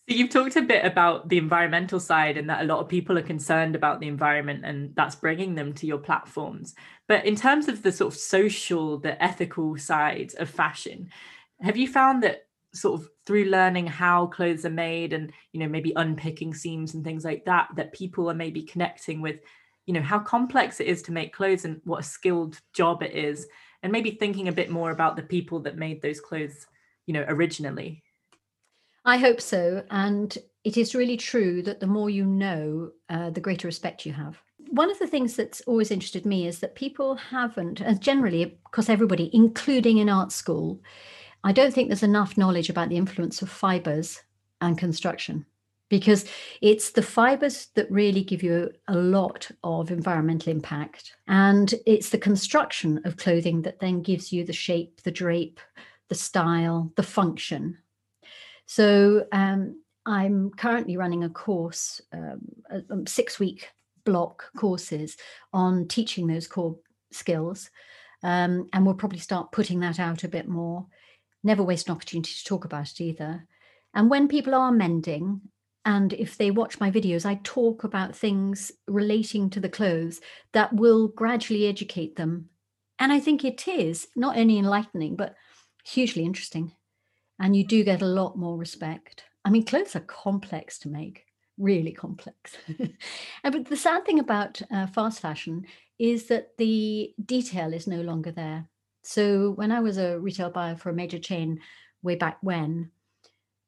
So 0.08 0.16
you've 0.16 0.30
talked 0.30 0.56
a 0.56 0.62
bit 0.62 0.86
about 0.86 1.30
the 1.30 1.40
environmental 1.40 2.00
side 2.00 2.38
and 2.38 2.48
that 2.52 2.62
a 2.62 2.66
lot 2.66 2.82
of 2.82 2.88
people 2.88 3.18
are 3.18 3.24
concerned 3.24 3.76
about 3.76 4.00
the 4.00 4.08
environment 4.08 4.64
and 4.64 4.96
that's 4.96 5.16
bringing 5.16 5.56
them 5.56 5.74
to 5.74 5.88
your 5.88 5.98
platforms. 5.98 6.76
But 7.08 7.26
in 7.26 7.36
terms 7.36 7.68
of 7.68 7.82
the 7.82 7.92
sort 7.92 8.14
of 8.14 8.20
social, 8.20 9.00
the 9.00 9.20
ethical 9.24 9.76
side 9.76 10.36
of 10.38 10.52
fashion, 10.52 11.10
have 11.62 11.78
you 11.78 11.88
found 11.88 12.24
that 12.24 12.48
sort 12.74 13.00
of 13.00 13.08
through 13.26 13.46
learning 13.46 13.88
how 13.88 14.28
clothes 14.28 14.66
are 14.66 14.72
made 14.72 15.14
and 15.14 15.32
you 15.52 15.60
know 15.60 15.68
maybe 15.68 15.94
unpicking 15.96 16.54
seams 16.54 16.94
and 16.94 17.04
things 17.04 17.24
like 17.24 17.46
that 17.46 17.70
that 17.76 17.94
people 17.94 18.30
are 18.30 18.36
maybe 18.36 18.64
connecting 18.64 19.22
with 19.22 19.40
you 19.86 19.94
know 19.94 20.02
how 20.02 20.20
complex 20.20 20.80
it 20.80 20.88
is 20.88 21.02
to 21.02 21.12
make 21.12 21.34
clothes 21.34 21.66
and 21.66 21.80
what 21.84 22.00
a 22.00 22.04
skilled 22.04 22.60
job 22.74 23.04
it 23.04 23.14
is 23.14 23.48
and 23.84 23.92
maybe 23.92 24.12
thinking 24.12 24.48
a 24.48 24.54
bit 24.54 24.72
more 24.72 24.92
about 24.92 25.16
the 25.16 25.22
people 25.22 25.60
that 25.60 25.78
made 25.78 26.02
those 26.02 26.20
clothes 26.20 26.66
you 27.06 27.14
know 27.14 27.26
originally 27.28 28.04
I 29.06 29.18
hope 29.18 29.42
so. 29.42 29.84
And 29.90 30.36
it 30.64 30.78
is 30.78 30.96
really 30.96 31.18
true 31.18 31.62
that 31.64 31.80
the 31.80 31.88
more 31.88 32.10
you 32.10 32.26
know, 32.26 32.92
uh, 33.10 33.30
the 33.32 33.42
greater 33.42 33.68
respect 33.68 34.06
you 34.06 34.14
have. 34.14 34.42
One 34.70 34.90
of 34.90 34.98
the 35.00 35.08
things 35.08 35.36
that's 35.36 35.62
always 35.62 35.92
interested 35.92 36.26
me 36.26 36.48
is 36.48 36.60
that 36.60 36.76
people 36.76 37.16
haven't, 37.16 37.82
and 37.82 38.02
generally, 38.02 38.58
because 38.66 38.90
everybody, 38.90 39.30
including 39.34 39.98
in 39.98 40.10
art 40.10 40.32
school, 40.32 40.82
I 41.44 41.52
don't 41.52 41.74
think 41.74 41.90
there's 41.90 42.04
enough 42.04 42.38
knowledge 42.38 42.70
about 42.70 42.90
the 42.90 42.98
influence 42.98 43.42
of 43.42 43.50
fibers 43.50 44.22
and 44.62 44.78
construction 44.78 45.46
because 45.90 46.26
it's 46.62 46.92
the 46.92 47.02
fibers 47.02 47.68
that 47.76 47.92
really 47.92 48.24
give 48.24 48.42
you 48.42 48.72
a 48.88 48.96
lot 48.96 49.52
of 49.64 49.92
environmental 49.92 50.52
impact. 50.52 51.14
And 51.28 51.72
it's 51.86 52.10
the 52.10 52.18
construction 52.18 53.02
of 53.06 53.18
clothing 53.18 53.62
that 53.64 53.80
then 53.80 54.02
gives 54.02 54.34
you 54.34 54.44
the 54.44 54.54
shape, 54.54 55.02
the 55.04 55.12
drape, 55.12 55.60
the 56.10 56.16
style, 56.16 56.92
the 56.96 57.04
function. 57.04 57.78
So 58.66 59.28
um, 59.32 59.82
I'm 60.06 60.50
currently 60.52 60.98
running 60.98 61.26
a 61.26 61.30
course, 61.30 62.02
um, 62.12 62.42
a, 62.72 62.82
six 63.08 63.40
week 63.40 63.70
block 64.04 64.50
courses 64.58 65.16
on 65.54 65.88
teaching 65.88 66.28
those 66.28 66.48
core 66.48 66.76
skills. 67.12 67.70
Um, 68.24 68.70
and 68.74 68.86
we'll 68.86 68.96
probably 68.96 69.20
start 69.20 69.52
putting 69.52 69.82
that 69.82 70.00
out 70.00 70.24
a 70.24 70.30
bit 70.30 70.48
more. 70.48 70.88
Never 71.44 71.64
waste 71.64 71.88
an 71.88 71.96
opportunity 71.96 72.34
to 72.34 72.44
talk 72.46 72.66
about 72.66 72.92
it 72.92 73.02
either. 73.02 73.48
And 73.94 74.10
when 74.10 74.28
people 74.28 74.56
are 74.56 74.72
mending, 74.72 75.42
and 75.86 76.14
if 76.14 76.38
they 76.38 76.50
watch 76.50 76.80
my 76.80 76.90
videos, 76.90 77.26
I 77.26 77.40
talk 77.44 77.84
about 77.84 78.16
things 78.16 78.72
relating 78.88 79.50
to 79.52 79.60
the 79.60 79.70
clothes 79.70 80.22
that 80.54 80.74
will 80.74 81.10
gradually 81.10 81.68
educate 81.68 82.16
them. 82.16 82.50
And 83.00 83.12
I 83.12 83.20
think 83.20 83.44
it 83.44 83.68
is 83.68 84.08
not 84.16 84.38
only 84.38 84.58
enlightening, 84.58 85.16
but 85.16 85.36
hugely 85.84 86.24
interesting 86.24 86.72
and 87.40 87.56
you 87.56 87.66
do 87.66 87.84
get 87.84 88.02
a 88.02 88.06
lot 88.06 88.38
more 88.38 88.58
respect. 88.58 89.26
I 89.46 89.50
mean, 89.50 89.66
clothes 89.66 89.96
are 89.96 90.02
complex 90.02 90.80
to 90.80 90.90
make, 90.90 91.26
really 91.58 91.92
complex. 91.92 92.56
but 93.44 93.66
the 93.66 93.78
sad 93.78 94.06
thing 94.06 94.20
about 94.20 94.62
uh, 94.72 94.88
fast 94.88 95.20
fashion 95.20 95.66
is 96.00 96.28
that 96.28 96.58
the 96.58 97.14
detail 97.24 97.74
is 97.74 97.88
no 97.88 98.02
longer 98.02 98.32
there. 98.32 98.70
So 99.04 99.52
when 99.52 99.72
I 99.72 99.82
was 99.82 99.98
a 99.98 100.20
retail 100.20 100.50
buyer 100.50 100.76
for 100.76 100.90
a 100.90 100.94
major 100.94 101.20
chain 101.20 101.60
way 102.02 102.16
back 102.16 102.38
when, 102.42 102.92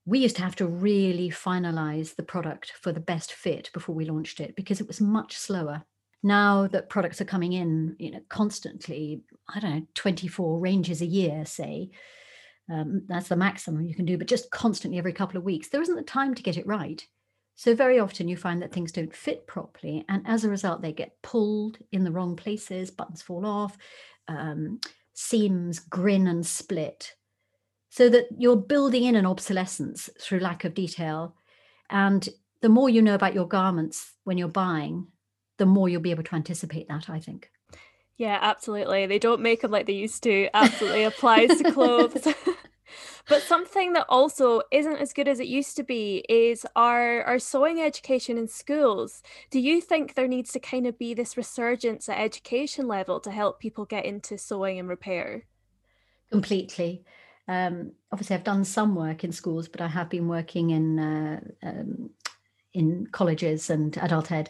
we 0.06 0.20
used 0.20 0.36
to 0.38 0.44
have 0.44 0.56
to 0.58 0.68
really 0.68 1.30
finalize 1.30 2.16
the 2.16 2.24
product 2.24 2.72
for 2.82 2.92
the 2.92 3.00
best 3.00 3.34
fit 3.34 3.70
before 3.74 3.96
we 3.96 4.06
launched 4.06 4.40
it 4.40 4.56
because 4.56 4.80
it 4.80 4.88
was 4.88 5.02
much 5.02 5.36
slower. 5.36 5.84
Now 6.24 6.68
that 6.68 6.90
products 6.90 7.22
are 7.22 7.26
coming 7.26 7.54
in, 7.54 7.96
you 8.00 8.12
know, 8.12 8.22
constantly, 8.30 9.22
I 9.54 9.60
don't 9.60 9.76
know, 9.76 9.88
24 9.96 10.60
ranges 10.60 11.02
a 11.02 11.06
year, 11.06 11.46
say, 11.46 11.90
um, 12.72 13.04
that's 13.08 13.28
the 13.28 13.36
maximum 13.36 13.86
you 13.86 13.94
can 13.94 14.06
do, 14.06 14.18
but 14.18 14.28
just 14.28 14.50
constantly 14.52 14.98
every 14.98 15.14
couple 15.14 15.38
of 15.38 15.44
weeks, 15.44 15.70
there 15.70 15.82
isn't 15.82 15.96
the 15.96 16.02
time 16.02 16.34
to 16.34 16.44
get 16.44 16.58
it 16.58 16.66
right. 16.66 17.06
So, 17.56 17.76
very 17.76 18.00
often 18.00 18.28
you 18.28 18.38
find 18.38 18.62
that 18.62 18.74
things 18.74 18.92
don't 18.92 19.16
fit 19.16 19.48
properly. 19.48 20.04
And 20.10 20.24
as 20.28 20.44
a 20.44 20.50
result, 20.50 20.82
they 20.82 20.92
get 20.92 21.22
pulled 21.22 21.78
in 21.92 22.04
the 22.04 22.12
wrong 22.12 22.36
places, 22.36 22.92
buttons 22.92 23.22
fall 23.22 23.46
off, 23.46 23.78
um, 24.28 24.80
seams 25.16 25.80
grin 25.80 26.28
and 26.28 26.46
split. 26.46 27.16
So 27.90 28.10
that 28.10 28.28
you're 28.38 28.58
building 28.58 29.04
in 29.04 29.16
an 29.16 29.26
obsolescence 29.26 30.10
through 30.20 30.40
lack 30.40 30.66
of 30.66 30.74
detail. 30.74 31.36
And 31.90 32.28
the 32.62 32.70
more 32.70 32.90
you 32.90 33.02
know 33.02 33.16
about 33.16 33.34
your 33.34 33.48
garments 33.48 34.12
when 34.26 34.38
you're 34.38 34.50
buying, 34.50 35.08
the 35.58 35.66
more 35.66 35.88
you'll 35.88 36.02
be 36.02 36.12
able 36.12 36.24
to 36.24 36.36
anticipate 36.36 36.90
that, 36.90 37.10
I 37.10 37.20
think. 37.20 37.50
Yeah, 38.18 38.38
absolutely. 38.42 39.08
They 39.08 39.20
don't 39.20 39.42
make 39.42 39.62
them 39.62 39.72
like 39.72 39.88
they 39.88 39.94
used 39.94 40.24
to. 40.24 40.50
Absolutely 40.54 41.04
applies 41.04 41.58
to 41.58 41.72
clothes. 41.72 42.28
but 43.28 43.42
something 43.42 43.94
that 43.94 44.06
also 44.10 44.62
isn't 44.72 44.98
as 44.98 45.14
good 45.14 45.28
as 45.28 45.40
it 45.40 45.48
used 45.48 45.76
to 45.78 45.84
be 45.84 46.26
is 46.30 46.66
our 46.76 47.24
our 47.24 47.40
sewing 47.40 47.82
education 47.82 48.38
in 48.38 48.48
schools. 48.48 49.24
Do 49.52 49.60
you 49.60 49.82
think 49.82 50.14
there 50.14 50.28
needs 50.28 50.52
to 50.54 50.60
kind 50.60 50.88
of 50.88 50.98
be 50.98 51.14
this 51.14 51.38
resurgence 51.38 52.10
at 52.10 52.20
education 52.20 52.88
level 52.88 53.20
to 53.22 53.32
help 53.32 53.60
people 53.60 53.86
get 53.86 54.06
into 54.06 54.38
sewing 54.38 54.80
and 54.80 54.90
repair? 54.90 55.46
Completely. 56.32 57.04
Um, 57.48 57.92
obviously, 58.12 58.36
I've 58.36 58.44
done 58.44 58.66
some 58.66 58.96
work 58.96 59.24
in 59.24 59.32
schools, 59.32 59.68
but 59.68 59.82
I 59.82 59.88
have 59.88 60.10
been 60.10 60.28
working 60.28 60.72
in 60.72 61.00
uh, 61.00 61.40
um, 61.64 62.10
in 62.74 63.08
colleges 63.12 63.70
and 63.70 63.98
adult 63.98 64.32
ed 64.32 64.50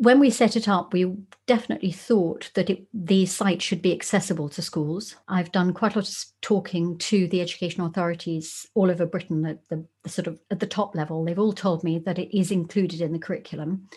when 0.00 0.18
we 0.18 0.30
set 0.30 0.56
it 0.56 0.66
up, 0.66 0.94
we 0.94 1.14
definitely 1.46 1.92
thought 1.92 2.50
that 2.54 2.70
it, 2.70 2.86
the 2.94 3.26
site 3.26 3.60
should 3.60 3.82
be 3.82 3.92
accessible 3.92 4.48
to 4.48 4.62
schools. 4.62 5.14
I've 5.28 5.52
done 5.52 5.74
quite 5.74 5.94
a 5.94 5.98
lot 5.98 6.08
of 6.08 6.24
talking 6.40 6.96
to 6.96 7.28
the 7.28 7.42
education 7.42 7.82
authorities 7.82 8.66
all 8.74 8.90
over 8.90 9.04
Britain 9.04 9.44
at 9.44 9.68
the, 9.68 9.84
the, 10.02 10.08
sort 10.08 10.26
of 10.26 10.40
at 10.50 10.58
the 10.58 10.66
top 10.66 10.94
level. 10.94 11.22
They've 11.22 11.38
all 11.38 11.52
told 11.52 11.84
me 11.84 11.98
that 11.98 12.18
it 12.18 12.34
is 12.34 12.50
included 12.50 13.02
in 13.02 13.12
the 13.12 13.18
curriculum, 13.18 13.88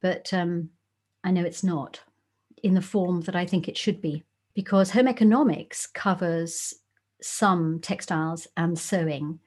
but 0.00 0.32
um, 0.32 0.70
I 1.22 1.30
know 1.30 1.44
it's 1.44 1.62
not 1.62 2.00
in 2.62 2.72
the 2.72 2.80
form 2.80 3.20
that 3.22 3.36
I 3.36 3.44
think 3.44 3.68
it 3.68 3.76
should 3.76 4.00
be 4.00 4.24
because 4.54 4.90
home 4.90 5.08
economics 5.08 5.86
covers 5.86 6.72
some 7.20 7.80
textiles 7.80 8.46
and 8.56 8.78
sewing 8.78 9.40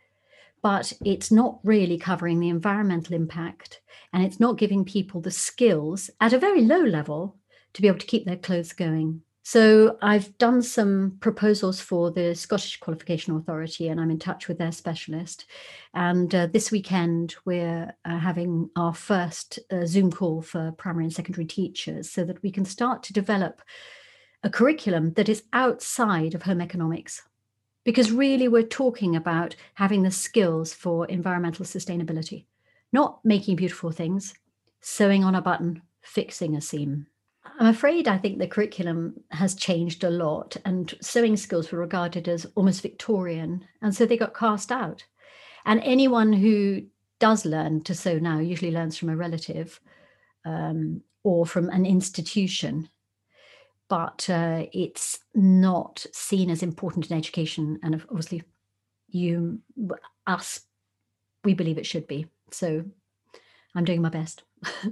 but 0.61 0.93
it's 1.03 1.31
not 1.31 1.59
really 1.63 1.97
covering 1.97 2.39
the 2.39 2.49
environmental 2.49 3.15
impact 3.15 3.81
and 4.13 4.23
it's 4.23 4.39
not 4.39 4.57
giving 4.57 4.85
people 4.85 5.21
the 5.21 5.31
skills 5.31 6.09
at 6.19 6.33
a 6.33 6.39
very 6.39 6.61
low 6.61 6.81
level 6.81 7.37
to 7.73 7.81
be 7.81 7.87
able 7.87 7.99
to 7.99 8.05
keep 8.05 8.25
their 8.25 8.37
clothes 8.37 8.73
going. 8.73 9.21
So 9.43 9.97
I've 10.03 10.37
done 10.37 10.61
some 10.61 11.17
proposals 11.19 11.81
for 11.81 12.11
the 12.11 12.35
Scottish 12.35 12.79
Qualification 12.79 13.35
Authority 13.35 13.87
and 13.87 13.99
I'm 13.99 14.11
in 14.11 14.19
touch 14.19 14.47
with 14.47 14.59
their 14.59 14.71
specialist. 14.71 15.45
And 15.95 16.33
uh, 16.35 16.47
this 16.47 16.71
weekend, 16.71 17.35
we're 17.43 17.91
uh, 18.05 18.19
having 18.19 18.69
our 18.75 18.93
first 18.93 19.57
uh, 19.71 19.87
Zoom 19.87 20.11
call 20.11 20.43
for 20.43 20.71
primary 20.73 21.05
and 21.05 21.13
secondary 21.13 21.45
teachers 21.45 22.11
so 22.11 22.23
that 22.25 22.41
we 22.43 22.51
can 22.51 22.65
start 22.65 23.01
to 23.03 23.13
develop 23.13 23.61
a 24.43 24.49
curriculum 24.49 25.13
that 25.13 25.29
is 25.29 25.43
outside 25.53 26.35
of 26.35 26.43
home 26.43 26.61
economics 26.61 27.23
because 27.83 28.11
really 28.11 28.47
we're 28.47 28.63
talking 28.63 29.15
about 29.15 29.55
having 29.75 30.03
the 30.03 30.11
skills 30.11 30.73
for 30.73 31.05
environmental 31.07 31.65
sustainability, 31.65 32.45
not 32.91 33.23
making 33.23 33.55
beautiful 33.55 33.91
things, 33.91 34.33
sewing 34.81 35.23
on 35.23 35.35
a 35.35 35.41
button, 35.41 35.81
fixing 36.01 36.55
a 36.55 36.61
seam. 36.61 37.07
I'm 37.59 37.67
afraid 37.67 38.07
I 38.07 38.17
think 38.17 38.37
the 38.37 38.47
curriculum 38.47 39.19
has 39.31 39.55
changed 39.55 40.03
a 40.03 40.09
lot, 40.09 40.57
and 40.65 40.93
sewing 41.01 41.37
skills 41.37 41.71
were 41.71 41.79
regarded 41.79 42.27
as 42.27 42.45
almost 42.55 42.81
Victorian, 42.81 43.65
and 43.81 43.93
so 43.93 44.05
they 44.05 44.17
got 44.17 44.35
cast 44.35 44.71
out. 44.71 45.03
And 45.65 45.81
anyone 45.83 46.33
who 46.33 46.83
does 47.19 47.45
learn 47.45 47.81
to 47.83 47.93
sew 47.93 48.19
now 48.19 48.39
usually 48.39 48.71
learns 48.71 48.97
from 48.97 49.09
a 49.09 49.15
relative 49.15 49.79
um, 50.45 51.01
or 51.23 51.45
from 51.45 51.69
an 51.69 51.85
institution 51.85 52.89
but 53.91 54.29
uh, 54.29 54.67
it's 54.71 55.19
not 55.35 56.05
seen 56.13 56.49
as 56.49 56.63
important 56.63 57.11
in 57.11 57.17
education. 57.17 57.77
And 57.83 57.95
obviously, 58.09 58.41
you, 59.09 59.59
us, 60.25 60.61
we 61.43 61.53
believe 61.53 61.77
it 61.77 61.85
should 61.85 62.07
be. 62.07 62.25
So 62.51 62.85
I'm 63.75 63.83
doing 63.83 64.01
my 64.01 64.07
best. 64.07 64.43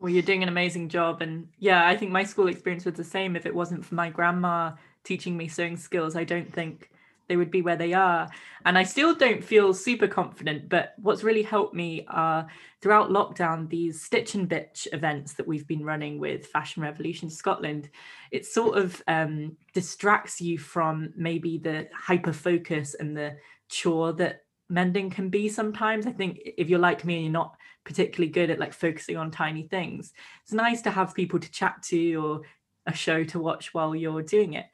well, 0.00 0.10
you're 0.10 0.24
doing 0.24 0.42
an 0.42 0.48
amazing 0.48 0.88
job. 0.88 1.22
And 1.22 1.46
yeah, 1.60 1.86
I 1.86 1.96
think 1.96 2.10
my 2.10 2.24
school 2.24 2.48
experience 2.48 2.84
was 2.84 2.94
the 2.94 3.04
same. 3.04 3.36
If 3.36 3.46
it 3.46 3.54
wasn't 3.54 3.86
for 3.86 3.94
my 3.94 4.10
grandma 4.10 4.72
teaching 5.04 5.36
me 5.36 5.46
sewing 5.46 5.76
skills, 5.76 6.16
I 6.16 6.24
don't 6.24 6.52
think 6.52 6.90
they 7.28 7.36
would 7.36 7.50
be 7.50 7.62
where 7.62 7.76
they 7.76 7.92
are. 7.92 8.28
And 8.64 8.76
I 8.76 8.82
still 8.82 9.14
don't 9.14 9.44
feel 9.44 9.72
super 9.72 10.08
confident, 10.08 10.68
but 10.68 10.94
what's 10.96 11.22
really 11.22 11.42
helped 11.42 11.74
me 11.74 12.06
are 12.08 12.46
throughout 12.80 13.10
lockdown, 13.10 13.68
these 13.68 14.02
Stitch 14.02 14.34
and 14.34 14.48
Bitch 14.48 14.86
events 14.92 15.34
that 15.34 15.46
we've 15.46 15.66
been 15.66 15.84
running 15.84 16.18
with 16.18 16.46
Fashion 16.46 16.82
Revolution 16.82 17.30
Scotland. 17.30 17.90
It 18.30 18.46
sort 18.46 18.78
of 18.78 19.02
um, 19.06 19.56
distracts 19.74 20.40
you 20.40 20.58
from 20.58 21.12
maybe 21.16 21.58
the 21.58 21.88
hyper 21.94 22.32
focus 22.32 22.94
and 22.94 23.16
the 23.16 23.36
chore 23.68 24.12
that 24.14 24.44
mending 24.70 25.10
can 25.10 25.28
be 25.28 25.48
sometimes. 25.48 26.06
I 26.06 26.12
think 26.12 26.40
if 26.44 26.68
you're 26.68 26.78
like 26.78 27.04
me 27.04 27.16
and 27.16 27.24
you're 27.24 27.32
not 27.32 27.56
particularly 27.84 28.30
good 28.30 28.50
at 28.50 28.58
like 28.58 28.72
focusing 28.72 29.16
on 29.16 29.30
tiny 29.30 29.62
things, 29.64 30.12
it's 30.42 30.52
nice 30.52 30.82
to 30.82 30.90
have 30.90 31.14
people 31.14 31.38
to 31.38 31.50
chat 31.50 31.82
to 31.84 32.14
or 32.16 32.40
a 32.86 32.94
show 32.94 33.22
to 33.22 33.38
watch 33.38 33.74
while 33.74 33.94
you're 33.94 34.22
doing 34.22 34.54
it. 34.54 34.66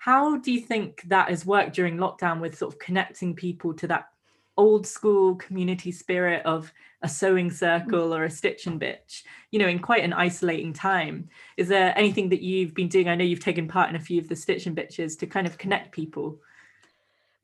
How 0.00 0.38
do 0.38 0.50
you 0.50 0.60
think 0.60 1.02
that 1.08 1.28
has 1.28 1.44
worked 1.44 1.74
during 1.74 1.98
lockdown 1.98 2.40
with 2.40 2.56
sort 2.56 2.72
of 2.72 2.78
connecting 2.78 3.34
people 3.34 3.74
to 3.74 3.86
that 3.88 4.08
old 4.56 4.86
school 4.86 5.34
community 5.34 5.92
spirit 5.92 6.44
of 6.46 6.72
a 7.02 7.08
sewing 7.08 7.50
mm. 7.50 7.52
circle 7.52 8.14
or 8.14 8.24
a 8.24 8.30
stitch 8.30 8.66
and 8.66 8.80
bitch 8.80 9.22
you 9.50 9.58
know 9.58 9.68
in 9.68 9.78
quite 9.78 10.02
an 10.02 10.14
isolating 10.14 10.72
time? 10.72 11.28
Is 11.58 11.68
there 11.68 11.92
anything 11.98 12.30
that 12.30 12.40
you've 12.40 12.72
been 12.72 12.88
doing? 12.88 13.08
I 13.08 13.14
know 13.14 13.24
you've 13.24 13.44
taken 13.44 13.68
part 13.68 13.90
in 13.90 13.96
a 13.96 14.00
few 14.00 14.18
of 14.18 14.28
the 14.28 14.36
stitch 14.36 14.66
and 14.66 14.74
bitches 14.74 15.18
to 15.18 15.26
kind 15.26 15.46
of 15.46 15.58
connect 15.58 15.92
people. 15.92 16.38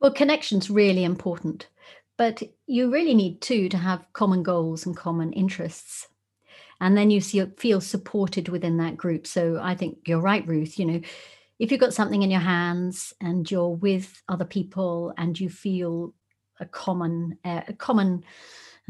Well 0.00 0.12
connection's 0.12 0.70
really 0.70 1.04
important 1.04 1.68
but 2.16 2.42
you 2.66 2.90
really 2.90 3.14
need 3.14 3.42
too 3.42 3.68
to 3.68 3.76
have 3.76 4.10
common 4.14 4.42
goals 4.42 4.86
and 4.86 4.96
common 4.96 5.34
interests. 5.34 6.08
And 6.80 6.96
then 6.96 7.10
you 7.10 7.20
see, 7.20 7.44
feel 7.58 7.82
supported 7.82 8.48
within 8.48 8.78
that 8.78 8.96
group. 8.96 9.26
So 9.26 9.60
i 9.62 9.74
think 9.74 9.98
you're 10.06 10.20
right 10.20 10.46
ruth 10.48 10.78
you 10.78 10.86
know 10.86 11.00
if 11.58 11.70
you've 11.70 11.80
got 11.80 11.94
something 11.94 12.22
in 12.22 12.30
your 12.30 12.40
hands 12.40 13.12
and 13.20 13.50
you're 13.50 13.74
with 13.76 14.22
other 14.28 14.44
people 14.44 15.12
and 15.16 15.38
you 15.38 15.48
feel 15.48 16.14
a 16.60 16.66
common 16.66 17.38
uh, 17.44 17.62
a 17.68 17.72
common 17.72 18.24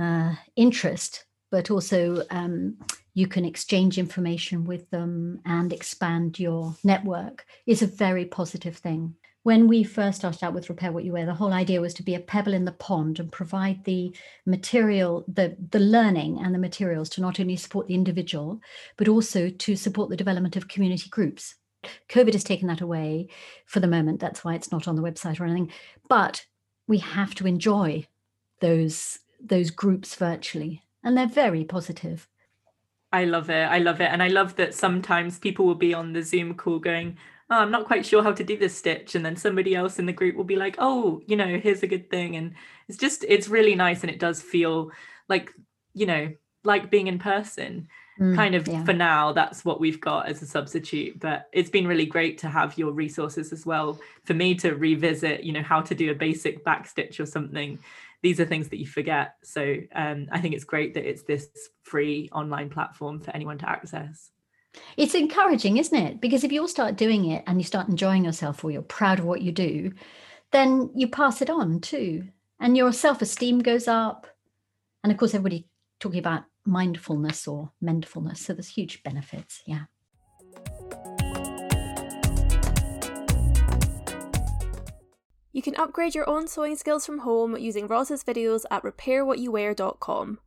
uh, 0.00 0.35
interest, 0.56 1.25
but 1.50 1.70
also 1.70 2.23
um, 2.30 2.76
you 3.14 3.26
can 3.26 3.44
exchange 3.44 3.99
information 3.99 4.64
with 4.64 4.88
them 4.90 5.40
and 5.46 5.73
expand 5.73 6.38
your 6.38 6.76
network 6.85 7.46
is 7.66 7.82
a 7.82 7.87
very 7.87 8.25
positive 8.25 8.76
thing. 8.76 9.14
When 9.42 9.68
we 9.68 9.85
first 9.85 10.18
started 10.18 10.44
out 10.44 10.54
with 10.54 10.68
Repair 10.68 10.90
What 10.90 11.04
You 11.04 11.12
Wear, 11.12 11.25
the 11.25 11.32
whole 11.32 11.52
idea 11.52 11.80
was 11.80 11.94
to 11.94 12.02
be 12.02 12.16
a 12.16 12.20
pebble 12.20 12.52
in 12.52 12.64
the 12.64 12.73
pond 12.73 13.20
and 13.20 13.30
provide 13.30 13.85
the 13.85 14.12
material, 14.44 15.25
the, 15.28 15.56
the 15.70 15.78
learning 15.78 16.40
and 16.42 16.52
the 16.52 16.58
materials 16.58 17.08
to 17.11 17.20
not 17.20 17.38
only 17.38 17.54
support 17.54 17.87
the 17.87 17.94
individual, 17.94 18.61
but 18.96 19.06
also 19.06 19.49
to 19.49 19.76
support 19.76 20.11
the 20.11 20.16
development 20.16 20.56
of 20.56 20.66
community 20.66 21.08
groups. 21.08 21.54
COVID 22.09 22.33
has 22.33 22.45
taken 22.45 22.69
that 22.69 22.81
away 22.81 23.28
for 23.64 23.81
the 23.81 23.87
moment. 23.87 24.21
That's 24.21 24.45
why 24.45 24.55
it's 24.55 24.73
not 24.73 24.88
on 24.88 24.97
the 24.97 25.02
website 25.02 25.40
or 25.40 25.45
anything. 25.45 25.73
But 26.09 26.47
we 26.87 26.99
have 26.99 27.35
to 27.37 27.47
enjoy 27.47 28.07
those 28.61 29.19
those 29.40 29.71
groups 29.71 30.14
virtually 30.14 30.83
and 31.05 31.16
they're 31.16 31.26
very 31.26 31.62
positive. 31.64 32.28
I 33.12 33.25
love 33.25 33.50
it. 33.50 33.64
I 33.64 33.78
love 33.78 34.00
it. 34.00 34.11
And 34.11 34.23
i 34.23 34.28
love 34.28 34.57
that 34.57 34.75
sometimes 34.75 35.38
people 35.38 35.66
will 35.66 35.75
be 35.75 35.95
on 35.95 36.12
the 36.12 36.23
zoom 36.23 36.55
call 36.55 36.78
going 36.78 37.16
oh, 37.49 37.59
i'm 37.59 37.71
not 37.71 37.87
quite 37.87 38.05
sure 38.05 38.25
how 38.25 38.33
to 38.33 38.45
do 38.45 38.57
this 38.57 38.76
stitch. 38.76 39.14
And 39.14 39.25
then 39.25 39.37
somebody 39.37 39.75
else 39.75 39.99
in 39.99 40.07
the 40.07 40.12
group 40.12 40.37
will 40.37 40.45
be 40.45 40.57
like 40.57 40.76
oh 40.78 41.21
you 41.26 41.37
know 41.37 41.59
here's 41.59 41.83
a 41.83 41.88
good 41.88 42.11
thing. 42.11 42.37
And 42.37 42.55
it's 42.88 42.99
just 42.99 43.25
it's 43.28 43.49
really 43.49 43.75
nice 43.75 44.02
and 44.02 44.11
it 44.11 44.21
does 44.21 44.40
feel 44.43 44.90
like 45.28 45.52
you 45.95 46.07
know 46.07 46.33
like 46.64 46.90
being 46.90 47.07
in 47.07 47.19
person 47.19 47.88
mm, 48.18 48.35
kind 48.35 48.54
of 48.54 48.66
yeah. 48.66 48.85
for 48.85 48.92
now 48.92 49.32
that's 49.32 49.64
what 49.64 49.80
we've 49.80 50.00
got 50.00 50.28
as 50.28 50.42
a 50.42 50.46
substitute 50.46 51.18
but 51.18 51.49
it's 51.52 51.70
been 51.70 51.87
really 51.87 52.06
great 52.06 52.38
to 52.38 52.49
have 52.49 52.76
your 52.78 52.92
resources 52.92 53.52
as 53.52 53.66
well 53.66 53.99
for 54.25 54.35
me 54.35 54.54
to 54.54 54.75
revisit 54.75 55.44
you 55.44 55.52
know 55.52 55.62
how 55.62 55.80
to 55.80 55.94
do 55.94 56.11
a 56.11 56.14
basic 56.14 56.64
back 56.64 56.87
stitch 56.87 57.20
or 57.20 57.26
something. 57.26 57.78
These 58.23 58.40
are 58.40 58.46
things 58.46 58.68
that 58.70 58.78
you 58.78 58.87
forget 58.87 59.37
so 59.42 59.76
um, 59.94 60.26
i 60.32 60.40
think 60.40 60.54
it's 60.54 60.64
great 60.64 60.94
that 60.94 61.08
it's 61.08 61.23
this 61.23 61.49
free 61.82 62.28
online 62.32 62.70
platform 62.70 63.20
for 63.20 63.30
anyone 63.32 63.58
to 63.58 63.68
access. 63.68 64.30
It's 64.96 65.14
encouraging 65.14 65.76
isn't 65.76 65.96
it? 65.96 66.20
Because 66.20 66.44
if 66.44 66.52
you 66.52 66.61
all 66.62 66.68
start 66.68 66.96
doing 66.96 67.30
it 67.30 67.44
and 67.46 67.58
you 67.58 67.64
start 67.64 67.88
enjoying 67.88 68.25
yourself 68.25 68.64
or 68.64 68.70
you're 68.70 68.82
proud 68.82 69.18
of 69.18 69.25
what 69.26 69.42
you 69.42 69.52
do 69.52 69.92
then 70.50 70.90
you 70.94 71.08
pass 71.08 71.42
it 71.42 71.50
on 71.50 71.80
too 71.80 72.28
and 72.58 72.76
your 72.76 72.92
self-esteem 72.92 73.61
goes 73.61 73.87
up. 73.87 74.26
And 75.02 75.12
of 75.12 75.18
course 75.18 75.35
everybody 75.35 75.68
talking 76.00 76.18
about 76.18 76.44
mindfulness 76.66 77.46
or 77.46 77.73
mindfulness. 77.80 78.40
So 78.40 78.52
there's 78.52 78.68
huge 78.68 79.02
benefits. 79.02 79.62
Yeah. 79.66 79.85
You 85.52 85.62
can 85.62 85.76
upgrade 85.76 86.14
your 86.14 86.28
own 86.28 86.49
sewing 86.49 86.76
skills 86.76 87.06
from 87.06 87.20
home 87.20 87.56
using 87.56 87.87
Ros's 87.87 88.23
videos 88.23 88.64
at 88.70 88.82
repairwhatyouwear.com. 88.82 90.38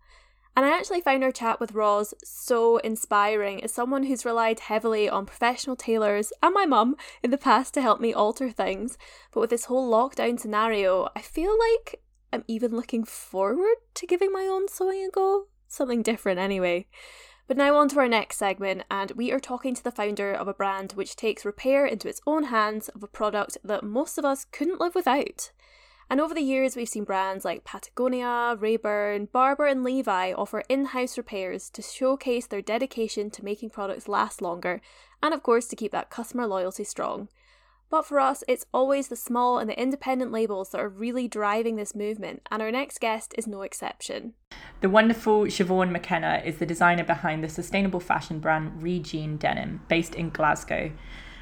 And 0.56 0.66
I 0.66 0.78
actually 0.78 1.02
found 1.02 1.24
our 1.24 1.32
chat 1.32 1.60
with 1.60 1.72
Ros 1.72 2.14
so 2.24 2.78
inspiring 2.78 3.64
as 3.64 3.74
someone 3.74 4.04
who's 4.04 4.26
relied 4.26 4.60
heavily 4.60 5.10
on 5.10 5.26
professional 5.26 5.76
tailors 5.76 6.32
and 6.44 6.54
my 6.54 6.66
mum 6.66 6.96
in 7.24 7.32
the 7.32 7.38
past 7.38 7.74
to 7.74 7.82
help 7.82 8.00
me 8.00 8.14
alter 8.14 8.52
things. 8.52 8.98
But 9.32 9.40
with 9.40 9.50
this 9.50 9.66
whole 9.66 9.90
lockdown 9.90 10.40
scenario, 10.40 11.10
I 11.16 11.22
feel 11.22 11.58
like 11.58 12.02
I'm 12.32 12.44
even 12.48 12.76
looking 12.76 13.04
forward 13.04 13.78
to 13.96 14.06
giving 14.06 14.32
my 14.32 14.44
own 14.44 14.68
sewing 14.68 15.06
a 15.06 15.10
go 15.10 15.48
something 15.70 16.02
different 16.02 16.40
anyway. 16.40 16.88
But 17.48 17.58
now 17.58 17.78
on 17.78 17.90
to 17.90 18.00
our 18.00 18.08
next 18.08 18.38
segment, 18.38 18.84
and 18.92 19.12
we 19.12 19.32
are 19.32 19.40
talking 19.40 19.74
to 19.74 19.84
the 19.84 19.92
founder 19.92 20.34
of 20.34 20.48
a 20.48 20.54
brand 20.54 20.92
which 20.92 21.16
takes 21.16 21.46
repair 21.46 21.86
into 21.86 22.08
its 22.08 22.22
own 22.28 22.44
hands 22.44 22.90
of 22.90 23.02
a 23.02 23.08
product 23.08 23.58
that 23.64 23.84
most 23.84 24.18
of 24.18 24.26
us 24.26 24.46
couldn't 24.46 24.80
live 24.80 24.94
without. 24.94 25.52
And 26.12 26.20
over 26.20 26.34
the 26.34 26.42
years, 26.42 26.76
we've 26.76 26.90
seen 26.90 27.04
brands 27.04 27.46
like 27.46 27.64
Patagonia, 27.64 28.56
Raeburn, 28.60 29.30
Barbour, 29.32 29.68
and 29.68 29.84
Levi 29.84 30.34
offer 30.34 30.64
in 30.68 30.86
house 30.86 31.18
repairs 31.18 31.70
to 31.72 31.82
showcase 31.82 32.48
their 32.48 32.62
dedication 32.62 33.30
to 33.32 33.46
making 33.46 33.70
products 33.70 34.08
last 34.08 34.42
longer, 34.42 34.82
and 35.22 35.34
of 35.34 35.44
course, 35.44 35.68
to 35.68 35.76
keep 35.76 35.92
that 35.92 36.10
customer 36.10 36.48
loyalty 36.48 36.84
strong. 36.84 37.30
But 37.90 38.06
for 38.06 38.20
us, 38.20 38.44
it's 38.48 38.66
always 38.72 39.08
the 39.08 39.16
small 39.16 39.58
and 39.58 39.70
the 39.70 39.80
independent 39.80 40.32
labels 40.32 40.70
that 40.70 40.82
are 40.82 40.90
really 40.90 41.28
driving 41.28 41.76
this 41.76 41.96
movement, 41.96 42.48
and 42.52 42.62
our 42.62 42.72
next 42.72 43.00
guest 43.00 43.34
is 43.38 43.48
no 43.48 43.64
exception. 43.64 44.34
The 44.82 44.90
wonderful 44.90 45.46
Siobhan 45.46 45.92
McKenna 45.92 46.42
is 46.46 46.58
the 46.58 46.66
designer 46.66 47.04
behind 47.04 47.44
the 47.44 47.50
sustainable 47.50 48.00
fashion 48.00 48.40
brand 48.40 48.82
ReJean 48.82 49.40
Denim, 49.40 49.82
based 49.88 50.14
in 50.14 50.30
Glasgow. 50.30 50.92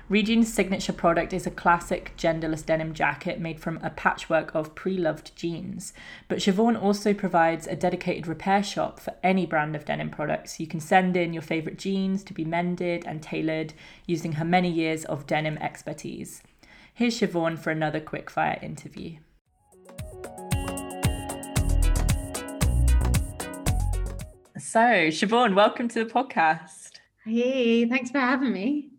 ReJean's 0.09 0.53
signature 0.53 0.93
product 0.93 1.33
is 1.33 1.45
a 1.45 1.51
classic 1.51 2.13
genderless 2.15 2.65
denim 2.65 2.93
jacket 2.93 3.41
made 3.41 3.59
from 3.59 3.77
a 3.83 3.89
patchwork 3.89 4.55
of 4.55 4.73
pre 4.73 4.97
loved 4.97 5.35
jeans. 5.35 5.91
But 6.29 6.37
Siobhan 6.37 6.81
also 6.81 7.13
provides 7.13 7.67
a 7.67 7.75
dedicated 7.75 8.25
repair 8.25 8.63
shop 8.63 9.01
for 9.01 9.13
any 9.21 9.45
brand 9.45 9.75
of 9.75 9.83
denim 9.83 10.09
products. 10.09 10.61
You 10.61 10.67
can 10.67 10.79
send 10.79 11.17
in 11.17 11.33
your 11.33 11.41
favourite 11.41 11.77
jeans 11.77 12.23
to 12.23 12.33
be 12.33 12.45
mended 12.45 13.05
and 13.05 13.21
tailored 13.21 13.73
using 14.05 14.33
her 14.33 14.45
many 14.45 14.71
years 14.71 15.03
of 15.03 15.27
denim 15.27 15.57
expertise. 15.57 16.41
Here's 16.93 17.19
Siobhan 17.19 17.59
for 17.59 17.71
another 17.71 17.99
quickfire 17.99 18.63
interview. 18.63 19.17
So, 24.57 25.09
Siobhan, 25.09 25.53
welcome 25.53 25.89
to 25.89 26.05
the 26.05 26.09
podcast. 26.09 26.91
Hey, 27.25 27.85
thanks 27.89 28.09
for 28.09 28.19
having 28.19 28.53
me 28.53 28.91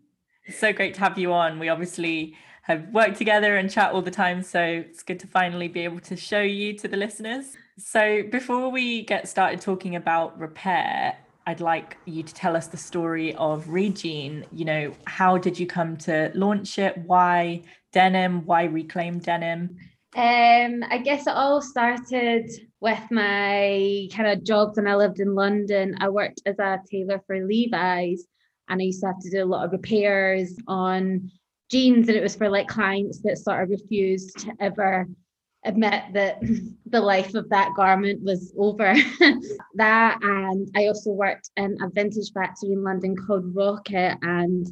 so 0.57 0.73
great 0.73 0.93
to 0.95 0.99
have 1.01 1.17
you 1.17 1.33
on. 1.33 1.59
We 1.59 1.69
obviously 1.69 2.35
have 2.63 2.87
worked 2.93 3.17
together 3.17 3.57
and 3.57 3.69
chat 3.69 3.93
all 3.93 4.01
the 4.01 4.11
time, 4.11 4.43
so 4.43 4.61
it's 4.61 5.03
good 5.03 5.19
to 5.19 5.27
finally 5.27 5.67
be 5.67 5.81
able 5.81 5.99
to 6.01 6.15
show 6.15 6.41
you 6.41 6.73
to 6.77 6.87
the 6.87 6.97
listeners. 6.97 7.57
So, 7.77 8.23
before 8.29 8.69
we 8.69 9.03
get 9.03 9.27
started 9.27 9.61
talking 9.61 9.95
about 9.95 10.37
repair, 10.39 11.17
I'd 11.47 11.61
like 11.61 11.97
you 12.05 12.21
to 12.21 12.33
tell 12.33 12.55
us 12.55 12.67
the 12.67 12.77
story 12.77 13.33
of 13.35 13.65
ReJean. 13.65 14.45
You 14.51 14.65
know, 14.65 14.93
how 15.05 15.37
did 15.37 15.57
you 15.57 15.65
come 15.65 15.97
to 15.97 16.31
launch 16.35 16.77
it? 16.77 16.95
Why 16.99 17.63
denim? 17.91 18.45
Why 18.45 18.65
reclaim 18.65 19.17
denim? 19.17 19.77
Um, 20.15 20.83
I 20.89 21.01
guess 21.03 21.27
it 21.27 21.33
all 21.33 21.61
started 21.61 22.51
with 22.81 23.01
my 23.09 24.07
kind 24.11 24.27
of 24.29 24.43
jobs 24.43 24.77
when 24.77 24.87
I 24.87 24.95
lived 24.95 25.19
in 25.19 25.33
London. 25.33 25.95
I 25.99 26.09
worked 26.09 26.41
as 26.45 26.59
a 26.59 26.79
tailor 26.89 27.21
for 27.25 27.43
Levi's 27.43 28.27
and 28.69 28.81
I 28.81 28.85
used 28.85 29.01
to 29.01 29.07
have 29.07 29.19
to 29.19 29.29
do 29.29 29.43
a 29.43 29.45
lot 29.45 29.65
of 29.65 29.71
repairs 29.71 30.55
on 30.67 31.31
jeans 31.69 32.07
and 32.07 32.17
it 32.17 32.23
was 32.23 32.35
for 32.35 32.49
like 32.49 32.67
clients 32.67 33.21
that 33.21 33.37
sort 33.37 33.63
of 33.63 33.69
refused 33.69 34.39
to 34.39 34.53
ever 34.59 35.07
admit 35.65 36.03
that 36.13 36.39
the 36.85 37.01
life 37.01 37.35
of 37.35 37.49
that 37.49 37.73
garment 37.75 38.21
was 38.23 38.53
over. 38.57 38.93
that 39.75 40.19
and 40.21 40.69
I 40.75 40.87
also 40.87 41.11
worked 41.11 41.49
in 41.57 41.77
a 41.81 41.89
vintage 41.89 42.31
factory 42.33 42.71
in 42.71 42.83
London 42.83 43.15
called 43.15 43.53
Rokit 43.53 44.17
and 44.21 44.67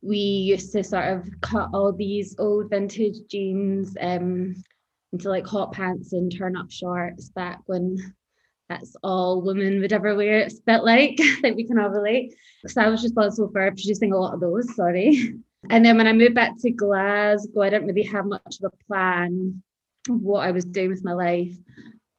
we 0.00 0.18
used 0.18 0.72
to 0.72 0.84
sort 0.84 1.06
of 1.06 1.28
cut 1.40 1.70
all 1.72 1.92
these 1.92 2.36
old 2.38 2.70
vintage 2.70 3.16
jeans 3.28 3.96
um, 4.00 4.54
into 5.12 5.28
like 5.28 5.46
hot 5.46 5.72
pants 5.72 6.12
and 6.12 6.34
turn 6.34 6.56
up 6.56 6.70
shorts 6.70 7.30
back 7.30 7.60
when 7.66 7.96
that's 8.68 8.94
all 9.02 9.42
women 9.42 9.80
would 9.80 9.92
ever 9.92 10.14
wear. 10.14 10.40
It's 10.40 10.58
a 10.58 10.62
bit 10.62 10.84
like, 10.84 11.16
I 11.20 11.40
think 11.40 11.56
we 11.56 11.66
can 11.66 11.78
all 11.78 11.88
relate. 11.88 12.34
So 12.66 12.82
I 12.82 12.88
was 12.88 13.02
responsible 13.02 13.50
for 13.50 13.70
producing 13.70 14.12
a 14.12 14.18
lot 14.18 14.34
of 14.34 14.40
those, 14.40 14.74
sorry. 14.74 15.34
And 15.70 15.84
then 15.84 15.96
when 15.96 16.06
I 16.06 16.12
moved 16.12 16.34
back 16.34 16.52
to 16.60 16.70
Glasgow, 16.70 17.62
I 17.62 17.70
didn't 17.70 17.88
really 17.88 18.04
have 18.04 18.26
much 18.26 18.58
of 18.62 18.72
a 18.72 18.84
plan 18.86 19.62
of 20.08 20.20
what 20.20 20.46
I 20.46 20.50
was 20.50 20.64
doing 20.64 20.90
with 20.90 21.04
my 21.04 21.12
life. 21.12 21.54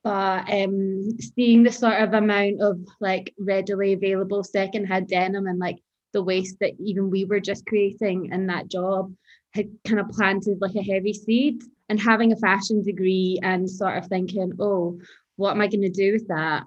But 0.04 0.52
um, 0.52 1.18
seeing 1.20 1.64
the 1.64 1.72
sort 1.72 2.02
of 2.02 2.14
amount 2.14 2.62
of 2.62 2.80
like 3.00 3.34
readily 3.38 3.94
available 3.94 4.44
secondhand 4.44 5.10
denim 5.10 5.48
and 5.48 5.60
like 5.60 5.80
the 6.14 6.24
waste 6.24 6.58
that 6.62 6.74
even 6.80 7.10
we 7.10 7.26
were 7.26 7.40
just 7.40 7.66
creating 7.66 8.32
in 8.32 8.48
that 8.48 8.70
job 8.70 9.14
had 9.54 9.70
kind 9.86 10.00
of 10.00 10.10
planted 10.10 10.60
like 10.62 10.76
a 10.76 10.84
heavy 10.84 11.14
seed. 11.14 11.64
And 11.90 12.00
having 12.00 12.32
a 12.32 12.38
fashion 12.38 12.84
degree 12.84 13.40
and 13.42 13.68
sort 13.68 13.98
of 13.98 14.06
thinking, 14.06 14.54
oh, 14.60 15.00
what 15.40 15.52
am 15.52 15.62
I 15.62 15.68
going 15.68 15.82
to 15.82 15.90
do 15.90 16.12
with 16.12 16.28
that? 16.28 16.66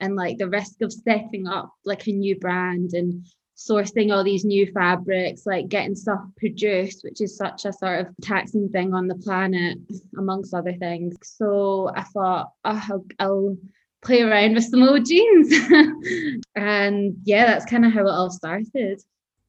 And 0.00 0.14
like 0.14 0.36
the 0.36 0.48
risk 0.48 0.82
of 0.82 0.92
setting 0.92 1.48
up 1.48 1.72
like 1.84 2.06
a 2.06 2.12
new 2.12 2.38
brand 2.38 2.92
and 2.92 3.26
sourcing 3.56 4.14
all 4.14 4.22
these 4.22 4.44
new 4.44 4.70
fabrics, 4.72 5.46
like 5.46 5.68
getting 5.68 5.94
stuff 5.94 6.20
produced, 6.36 7.02
which 7.02 7.22
is 7.22 7.36
such 7.36 7.64
a 7.64 7.72
sort 7.72 8.00
of 8.00 8.08
taxing 8.20 8.68
thing 8.68 8.92
on 8.92 9.08
the 9.08 9.14
planet, 9.14 9.78
amongst 10.18 10.52
other 10.52 10.74
things. 10.74 11.16
So 11.22 11.90
I 11.96 12.02
thought, 12.02 12.50
oh, 12.64 12.82
I'll, 12.90 13.04
I'll 13.18 13.56
play 14.02 14.20
around 14.20 14.54
with 14.54 14.64
some 14.64 14.82
old 14.82 15.06
jeans. 15.06 15.52
and 16.54 17.16
yeah, 17.24 17.46
that's 17.46 17.64
kind 17.64 17.86
of 17.86 17.92
how 17.92 18.06
it 18.06 18.10
all 18.10 18.30
started. 18.30 19.02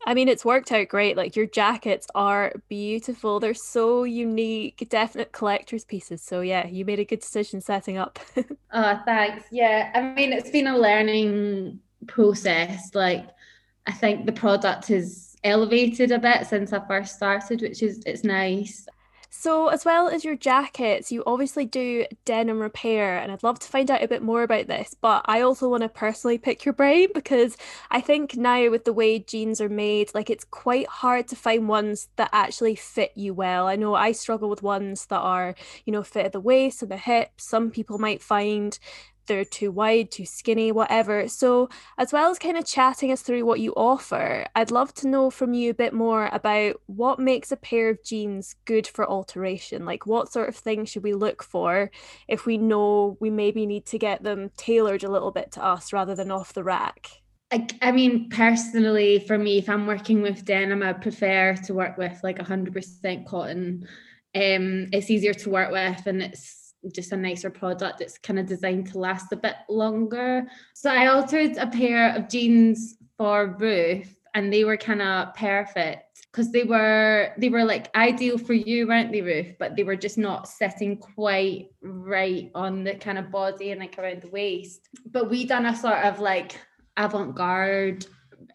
I 0.05 0.13
mean, 0.13 0.27
it's 0.27 0.43
worked 0.43 0.71
out 0.71 0.87
great. 0.87 1.15
Like 1.15 1.35
your 1.35 1.45
jackets 1.45 2.07
are 2.15 2.53
beautiful. 2.69 3.39
They're 3.39 3.53
so 3.53 4.03
unique, 4.03 4.87
definite 4.89 5.31
collector's 5.31 5.85
pieces. 5.85 6.23
So 6.23 6.41
yeah, 6.41 6.67
you 6.67 6.85
made 6.85 6.99
a 6.99 7.05
good 7.05 7.19
decision 7.19 7.61
setting 7.61 7.97
up. 7.97 8.19
oh, 8.71 9.01
thanks. 9.05 9.45
Yeah. 9.51 9.91
I 9.93 10.01
mean, 10.01 10.33
it's 10.33 10.49
been 10.49 10.67
a 10.67 10.77
learning 10.77 11.79
process. 12.07 12.95
Like 12.95 13.27
I 13.87 13.91
think 13.91 14.25
the 14.25 14.31
product 14.31 14.87
has 14.87 15.35
elevated 15.43 16.11
a 16.11 16.19
bit 16.19 16.47
since 16.47 16.73
I 16.73 16.85
first 16.87 17.15
started, 17.15 17.61
which 17.61 17.83
is 17.83 18.01
it's 18.05 18.23
nice. 18.23 18.87
So, 19.33 19.69
as 19.69 19.85
well 19.85 20.09
as 20.09 20.25
your 20.25 20.35
jackets, 20.35 21.09
you 21.09 21.23
obviously 21.25 21.63
do 21.65 22.05
denim 22.25 22.59
repair, 22.59 23.17
and 23.17 23.31
I'd 23.31 23.43
love 23.43 23.59
to 23.59 23.67
find 23.67 23.89
out 23.89 24.03
a 24.03 24.07
bit 24.07 24.21
more 24.21 24.43
about 24.43 24.67
this. 24.67 24.93
But 24.99 25.23
I 25.25 25.39
also 25.39 25.69
want 25.69 25.83
to 25.83 25.89
personally 25.89 26.37
pick 26.37 26.65
your 26.65 26.73
brain 26.73 27.07
because 27.13 27.55
I 27.89 28.01
think 28.01 28.35
now, 28.35 28.69
with 28.69 28.83
the 28.83 28.91
way 28.91 29.19
jeans 29.19 29.61
are 29.61 29.69
made, 29.69 30.13
like 30.13 30.29
it's 30.29 30.43
quite 30.43 30.87
hard 30.87 31.29
to 31.29 31.37
find 31.37 31.69
ones 31.69 32.09
that 32.17 32.29
actually 32.33 32.75
fit 32.75 33.13
you 33.15 33.33
well. 33.33 33.67
I 33.67 33.77
know 33.77 33.95
I 33.95 34.11
struggle 34.11 34.49
with 34.49 34.63
ones 34.63 35.05
that 35.05 35.21
are, 35.21 35.55
you 35.85 35.93
know, 35.93 36.03
fit 36.03 36.25
at 36.25 36.33
the 36.33 36.41
waist 36.41 36.81
and 36.81 36.91
the 36.91 36.97
hips. 36.97 37.45
Some 37.45 37.71
people 37.71 37.99
might 37.99 38.21
find 38.21 38.77
they're 39.27 39.45
too 39.45 39.71
wide, 39.71 40.11
too 40.11 40.25
skinny, 40.25 40.71
whatever. 40.71 41.27
So, 41.27 41.69
as 41.97 42.11
well 42.11 42.29
as 42.29 42.39
kind 42.39 42.57
of 42.57 42.65
chatting 42.65 43.11
us 43.11 43.21
through 43.21 43.45
what 43.45 43.59
you 43.59 43.73
offer, 43.73 44.45
I'd 44.55 44.71
love 44.71 44.93
to 44.95 45.07
know 45.07 45.29
from 45.29 45.53
you 45.53 45.71
a 45.71 45.75
bit 45.75 45.93
more 45.93 46.29
about 46.31 46.75
what 46.87 47.19
makes 47.19 47.51
a 47.51 47.57
pair 47.57 47.89
of 47.89 48.03
jeans 48.03 48.55
good 48.65 48.87
for 48.87 49.09
alteration. 49.09 49.85
Like, 49.85 50.05
what 50.05 50.31
sort 50.31 50.49
of 50.49 50.55
things 50.55 50.89
should 50.89 51.03
we 51.03 51.13
look 51.13 51.43
for 51.43 51.91
if 52.27 52.45
we 52.45 52.57
know 52.57 53.17
we 53.19 53.29
maybe 53.29 53.65
need 53.65 53.85
to 53.87 53.99
get 53.99 54.23
them 54.23 54.51
tailored 54.57 55.03
a 55.03 55.11
little 55.11 55.31
bit 55.31 55.51
to 55.53 55.63
us 55.63 55.93
rather 55.93 56.15
than 56.15 56.31
off 56.31 56.53
the 56.53 56.63
rack? 56.63 57.09
I, 57.51 57.67
I 57.81 57.91
mean, 57.91 58.29
personally, 58.29 59.19
for 59.19 59.37
me, 59.37 59.57
if 59.57 59.69
I'm 59.69 59.85
working 59.85 60.21
with 60.21 60.45
denim, 60.45 60.81
I 60.81 60.93
prefer 60.93 61.55
to 61.65 61.73
work 61.73 61.97
with 61.97 62.17
like 62.23 62.39
100% 62.39 63.25
cotton. 63.25 63.87
Um, 64.33 64.87
it's 64.93 65.09
easier 65.09 65.33
to 65.33 65.49
work 65.49 65.71
with 65.71 66.07
and 66.07 66.21
it's 66.21 66.60
just 66.93 67.11
a 67.11 67.17
nicer 67.17 67.49
product 67.49 68.01
it's 68.01 68.17
kind 68.17 68.39
of 68.39 68.45
designed 68.47 68.87
to 68.91 68.97
last 68.97 69.31
a 69.31 69.35
bit 69.35 69.55
longer. 69.69 70.47
So 70.73 70.89
i 70.89 71.07
altered 71.07 71.57
a 71.57 71.67
pair 71.67 72.15
of 72.15 72.29
jeans 72.29 72.97
for 73.17 73.55
ruth 73.59 74.15
and 74.33 74.51
they 74.51 74.63
were 74.63 74.77
kind 74.77 75.01
of 75.01 75.33
perfect 75.35 76.25
because 76.31 76.51
they 76.51 76.63
were 76.63 77.33
they 77.37 77.49
were 77.49 77.65
like 77.65 77.93
ideal 77.95 78.37
for 78.37 78.53
you 78.53 78.87
weren't 78.87 79.11
they 79.11 79.21
ruth? 79.21 79.55
But 79.59 79.75
they 79.75 79.83
were 79.83 79.95
just 79.95 80.17
not 80.17 80.47
sitting 80.47 80.97
quite 80.97 81.67
right 81.81 82.49
on 82.55 82.83
the 82.83 82.95
kind 82.95 83.17
of 83.17 83.31
body 83.31 83.71
and 83.71 83.81
like 83.81 83.97
around 83.97 84.21
the 84.21 84.29
waist. 84.29 84.87
But 85.05 85.29
we 85.29 85.45
done 85.45 85.65
a 85.65 85.75
sort 85.75 86.05
of 86.05 86.19
like 86.19 86.57
avant-garde 86.97 88.05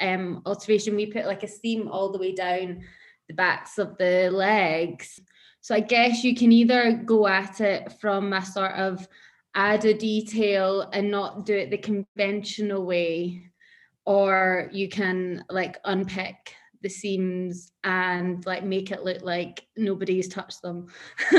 um 0.00 0.42
alteration. 0.46 0.96
We 0.96 1.06
put 1.06 1.26
like 1.26 1.42
a 1.42 1.48
seam 1.48 1.88
all 1.88 2.10
the 2.10 2.18
way 2.18 2.34
down 2.34 2.82
the 3.28 3.34
backs 3.34 3.78
of 3.78 3.98
the 3.98 4.30
legs 4.30 5.20
so 5.66 5.74
I 5.74 5.80
guess 5.80 6.22
you 6.22 6.32
can 6.36 6.52
either 6.52 6.92
go 6.92 7.26
at 7.26 7.60
it 7.60 7.90
from 8.00 8.32
a 8.32 8.46
sort 8.46 8.74
of 8.74 9.08
add 9.56 9.84
a 9.84 9.94
detail 9.94 10.88
and 10.92 11.10
not 11.10 11.44
do 11.44 11.56
it 11.56 11.70
the 11.70 11.78
conventional 11.78 12.86
way, 12.86 13.50
or 14.04 14.70
you 14.72 14.88
can 14.88 15.44
like 15.50 15.78
unpick 15.84 16.54
the 16.82 16.88
seams 16.88 17.72
and 17.84 18.44
like 18.46 18.64
make 18.64 18.90
it 18.90 19.04
look 19.04 19.22
like 19.22 19.66
nobody's 19.76 20.28
touched 20.28 20.60
them. 20.62 20.88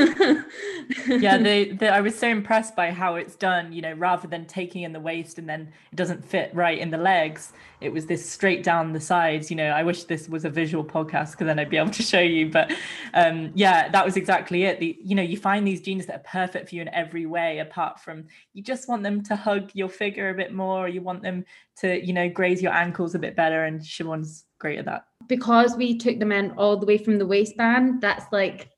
yeah, 1.07 1.37
I 1.81 2.01
was 2.01 2.17
so 2.17 2.27
impressed 2.27 2.75
by 2.75 2.91
how 2.91 3.15
it's 3.15 3.35
done. 3.35 3.73
You 3.73 3.81
know, 3.81 3.93
rather 3.93 4.27
than 4.27 4.45
taking 4.45 4.83
in 4.83 4.93
the 4.93 4.99
waist 4.99 5.37
and 5.39 5.47
then 5.47 5.73
it 5.91 5.95
doesn't 5.95 6.23
fit 6.23 6.51
right 6.53 6.77
in 6.77 6.89
the 6.89 6.97
legs, 6.97 7.51
it 7.81 7.91
was 7.91 8.05
this 8.05 8.27
straight 8.27 8.63
down 8.63 8.93
the 8.93 8.99
sides. 8.99 9.49
You 9.51 9.57
know, 9.57 9.69
I 9.69 9.83
wish 9.83 10.05
this 10.05 10.29
was 10.29 10.45
a 10.45 10.49
visual 10.49 10.83
podcast 10.83 11.31
because 11.31 11.47
then 11.47 11.59
I'd 11.59 11.69
be 11.69 11.77
able 11.77 11.91
to 11.91 12.03
show 12.03 12.21
you. 12.21 12.49
But 12.49 12.73
um, 13.13 13.51
yeah, 13.53 13.89
that 13.89 14.05
was 14.05 14.15
exactly 14.15 14.63
it. 14.63 14.79
The 14.79 14.97
you 15.03 15.15
know, 15.15 15.23
you 15.23 15.37
find 15.37 15.67
these 15.67 15.81
jeans 15.81 16.05
that 16.05 16.15
are 16.15 16.43
perfect 16.45 16.69
for 16.69 16.75
you 16.75 16.81
in 16.81 16.89
every 16.89 17.25
way, 17.25 17.59
apart 17.59 17.99
from 17.99 18.25
you 18.53 18.63
just 18.63 18.87
want 18.87 19.03
them 19.03 19.21
to 19.23 19.35
hug 19.35 19.71
your 19.73 19.89
figure 19.89 20.29
a 20.29 20.33
bit 20.33 20.53
more. 20.53 20.85
Or 20.85 20.87
you 20.87 21.01
want 21.01 21.23
them 21.23 21.45
to 21.77 22.05
you 22.05 22.13
know 22.13 22.29
graze 22.29 22.61
your 22.61 22.73
ankles 22.73 23.15
a 23.15 23.19
bit 23.19 23.35
better, 23.35 23.65
and 23.65 23.81
Siobhan's 23.81 24.45
great 24.59 24.79
at 24.79 24.85
that. 24.85 25.05
Because 25.27 25.75
we 25.75 25.97
took 25.97 26.19
them 26.19 26.31
in 26.31 26.51
all 26.51 26.77
the 26.77 26.85
way 26.85 26.97
from 26.97 27.17
the 27.17 27.27
waistband, 27.27 28.01
that's 28.01 28.25
like 28.31 28.69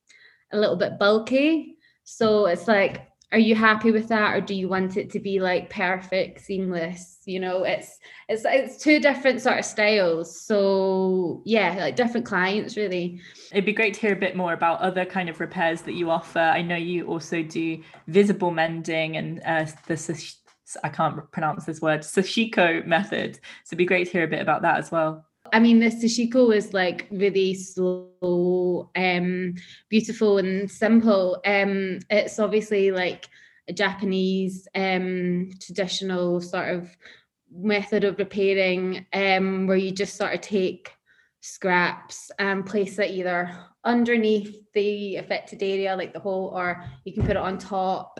a 0.52 0.58
little 0.58 0.76
bit 0.76 1.00
bulky. 1.00 1.78
So 2.04 2.48
it's 2.48 2.68
like, 2.68 3.10
are 3.32 3.38
you 3.38 3.54
happy 3.54 3.92
with 3.92 4.08
that, 4.08 4.36
or 4.36 4.42
do 4.42 4.56
you 4.56 4.68
want 4.68 4.98
it 4.98 5.12
to 5.12 5.20
be 5.20 5.40
like 5.40 5.70
perfect, 5.70 6.42
seamless? 6.42 7.20
You 7.26 7.40
know, 7.40 7.64
it's 7.64 8.00
it's 8.28 8.42
it's 8.44 8.82
two 8.82 9.00
different 9.00 9.42
sort 9.42 9.60
of 9.60 9.66
styles. 9.66 10.42
So 10.42 11.44
yeah, 11.46 11.76
like 11.76 11.96
different 11.96 12.26
clients 12.26 12.76
really. 12.76 13.22
It'd 13.52 13.66
be 13.66 13.74
great 13.74 13.94
to 13.94 14.00
hear 14.00 14.14
a 14.14 14.20
bit 14.20 14.36
more 14.36 14.54
about 14.54 14.80
other 14.80 15.06
kind 15.06 15.30
of 15.30 15.40
repairs 15.40 15.84
that 15.84 15.94
you 15.94 16.10
offer. 16.10 16.40
I 16.40 16.64
know 16.64 16.76
you 16.76 17.06
also 17.06 17.44
do 17.44 17.84
visible 18.08 18.50
mending 18.50 19.18
and 19.18 19.42
uh, 19.46 19.68
the 19.86 19.96
I 20.84 20.90
can't 20.90 21.32
pronounce 21.32 21.66
this 21.66 21.82
word, 21.82 22.02
Sashiko 22.02 22.86
method. 22.86 23.36
So 23.36 23.70
it'd 23.70 23.78
be 23.78 23.86
great 23.86 24.06
to 24.06 24.12
hear 24.12 24.24
a 24.24 24.28
bit 24.28 24.42
about 24.42 24.64
that 24.64 24.78
as 24.78 24.92
well. 24.92 25.29
I 25.54 25.60
mean, 25.60 25.80
the 25.80 25.88
Sashiko 25.88 26.56
is 26.56 26.74
like 26.74 27.08
really 27.12 27.54
slow, 27.54 28.90
um, 28.96 29.56
beautiful 29.90 30.38
and 30.38 30.70
simple. 30.70 31.42
Um, 31.46 32.00
it's 32.10 32.40
obviously 32.40 32.92
like 32.92 33.28
a 33.68 33.74
Japanese 33.74 34.68
um, 34.76 35.52
traditional 35.62 36.42
sort 36.42 36.70
of 36.70 36.90
method 37.52 38.04
of 38.04 38.18
repairing 38.18 39.06
um, 39.14 39.68
where 39.68 39.78
you 39.78 39.92
just 39.92 40.16
sort 40.16 40.34
of 40.34 40.42
take 40.42 40.92
scraps 41.42 42.32
and 42.40 42.66
place 42.66 43.00
it 43.00 43.12
either 43.12 43.56
underneath 43.84 44.56
the 44.74 45.16
affected 45.16 45.64
area, 45.64 45.96
like 45.96 46.14
the 46.14 46.20
hole, 46.20 46.52
or 46.54 46.84
you 47.06 47.14
can 47.14 47.24
put 47.24 47.32
it 47.32 47.38
on 47.38 47.58
top. 47.58 48.20